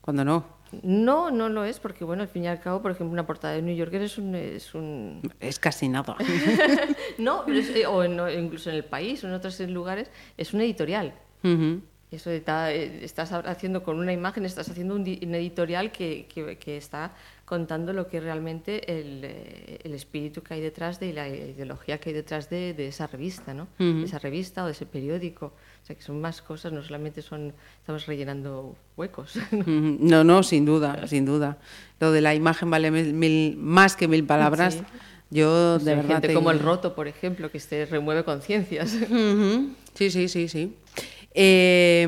cuando 0.00 0.24
no. 0.24 0.60
No, 0.82 1.32
no 1.32 1.48
lo 1.48 1.64
es, 1.64 1.80
porque 1.80 2.04
bueno, 2.04 2.22
al 2.22 2.28
fin 2.28 2.44
y 2.44 2.46
al 2.46 2.60
cabo, 2.60 2.80
por 2.80 2.92
ejemplo, 2.92 3.12
una 3.12 3.26
portada 3.26 3.54
de 3.54 3.62
New 3.62 3.74
Yorker 3.74 4.02
es 4.02 4.18
un, 4.18 4.34
es 4.36 4.72
un, 4.74 5.20
Es 5.40 5.58
casi 5.58 5.88
nada. 5.88 6.16
No, 7.18 7.42
pero 7.44 7.58
es- 7.58 7.70
eh, 7.70 7.86
o 7.86 8.04
en- 8.04 8.44
incluso 8.44 8.70
en 8.70 8.76
el 8.76 8.84
país 8.84 9.22
o 9.24 9.26
en 9.28 9.34
otros 9.34 9.58
lugares, 9.60 10.10
es 10.36 10.54
una 10.54 10.62
editorial. 10.64 11.12
Y 11.42 12.16
Eso 12.16 12.30
eh, 12.30 13.00
estás 13.02 13.32
haciendo 13.32 13.82
con 13.82 13.98
una 13.98 14.12
imagen, 14.12 14.44
estás 14.44 14.68
haciendo 14.68 14.94
un, 14.94 15.02
un 15.02 15.34
editorial 15.34 15.90
que, 15.92 16.26
que- 16.32 16.56
que 16.58 16.76
está 16.76 17.12
contando 17.44 17.92
lo 17.92 18.06
que 18.06 18.20
realmente 18.20 19.00
el, 19.00 19.22
eh, 19.24 19.78
el 19.82 19.94
espíritu 19.94 20.40
que 20.42 20.54
hay 20.54 20.60
detrás 20.60 21.00
de 21.00 21.12
la 21.12 21.28
ideología 21.28 21.98
que 21.98 22.10
hay 22.10 22.14
detrás 22.14 22.48
de, 22.48 22.74
de 22.74 22.86
esa 22.88 23.06
revista, 23.08 23.54
¿no? 23.54 23.66
De 23.78 24.04
esa 24.04 24.18
revista 24.20 24.62
o 24.62 24.66
de 24.66 24.72
ese 24.72 24.86
periódico. 24.86 25.52
O 25.82 25.86
sea, 25.86 25.96
que 25.96 26.02
son 26.02 26.20
más 26.20 26.40
cosas, 26.42 26.72
no 26.72 26.82
solamente 26.82 27.20
son, 27.22 27.52
estamos 27.80 28.06
rellenando 28.06 28.76
huecos. 28.96 29.34
No, 29.66 30.22
no, 30.24 30.42
sin 30.42 30.64
duda, 30.64 31.06
sin 31.08 31.24
duda. 31.24 31.58
Lo 31.98 32.12
de 32.12 32.20
la 32.20 32.34
imagen 32.34 32.70
vale 32.70 32.90
mil, 32.90 33.12
mil- 33.14 33.56
más 33.56 33.96
que 33.96 34.06
mil 34.08 34.24
palabras. 34.24 34.74
Sí. 34.74 34.82
Yo 35.32 35.74
Pues 35.76 35.84
de 35.84 35.90
hay 35.92 35.96
verdad. 35.98 36.12
gente 36.14 36.28
te- 36.28 36.34
como 36.34 36.50
el 36.50 36.58
roto, 36.58 36.94
por 36.94 37.06
ejemplo, 37.08 37.50
que 37.50 37.60
se 37.60 37.86
remueve 37.86 38.24
conciencias. 38.24 38.96
Sí, 39.94 40.08
sí, 40.10 40.28
sí, 40.28 40.48
sí. 40.48 40.76
Eh, 41.34 42.06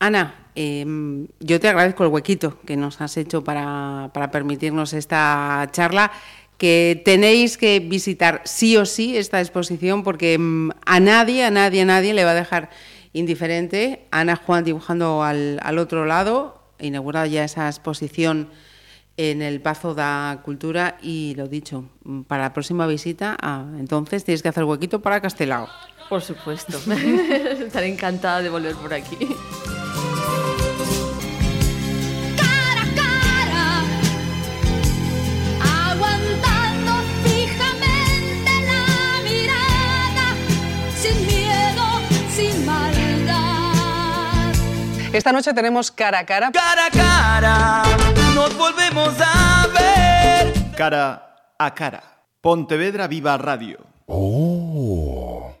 Ana, 0.00 0.34
eh, 0.56 1.26
yo 1.40 1.60
te 1.60 1.68
agradezco 1.68 2.02
el 2.04 2.10
huequito 2.10 2.58
que 2.66 2.76
nos 2.76 3.00
has 3.00 3.16
hecho 3.16 3.44
para, 3.44 4.10
para 4.12 4.30
permitirnos 4.32 4.92
esta 4.92 5.68
charla, 5.70 6.10
que 6.58 7.00
tenéis 7.04 7.56
que 7.56 7.80
visitar 7.80 8.42
sí 8.44 8.76
o 8.76 8.84
sí 8.84 9.16
esta 9.16 9.40
exposición 9.40 10.02
porque 10.02 10.36
mm, 10.38 10.70
a 10.84 11.00
nadie, 11.00 11.44
a 11.44 11.50
nadie, 11.50 11.82
a 11.82 11.84
nadie 11.84 12.12
le 12.12 12.24
va 12.24 12.32
a 12.32 12.34
dejar 12.34 12.70
indiferente. 13.12 14.06
Ana 14.10 14.36
Juan 14.36 14.64
dibujando 14.64 15.22
al, 15.22 15.60
al 15.62 15.78
otro 15.78 16.04
lado, 16.04 16.60
inaugurada 16.80 17.26
ya 17.26 17.44
esa 17.44 17.68
exposición 17.68 18.48
en 19.16 19.42
el 19.42 19.60
Pazo 19.60 19.94
da 19.94 20.40
Cultura 20.44 20.96
y 21.02 21.34
lo 21.36 21.48
dicho, 21.48 21.84
mm, 22.04 22.22
para 22.22 22.44
la 22.44 22.52
próxima 22.52 22.86
visita, 22.86 23.36
ah, 23.40 23.64
entonces 23.78 24.24
tienes 24.24 24.42
que 24.42 24.48
hacer 24.48 24.64
huequito 24.64 25.00
para 25.00 25.20
Castelao. 25.20 25.68
Por 26.08 26.22
supuesto. 26.22 26.78
Estaré 27.66 27.88
encantada 27.88 28.42
de 28.42 28.48
volver 28.48 28.74
por 28.76 28.94
aquí. 28.94 29.16
Esta 45.12 45.32
noche 45.32 45.54
tenemos 45.54 45.90
cara 45.90 46.18
a 46.20 46.24
cara. 46.24 46.50
Cara 46.52 46.86
a 46.86 46.90
cara, 46.90 47.82
nos 48.34 48.54
volvemos 48.54 49.14
a 49.20 49.66
ver. 49.68 50.52
Cara 50.76 51.22
a 51.58 51.70
cara. 51.70 52.02
Pontevedra 52.42 53.08
Viva 53.08 53.36
Radio. 53.36 53.78
Oh. 54.06 55.37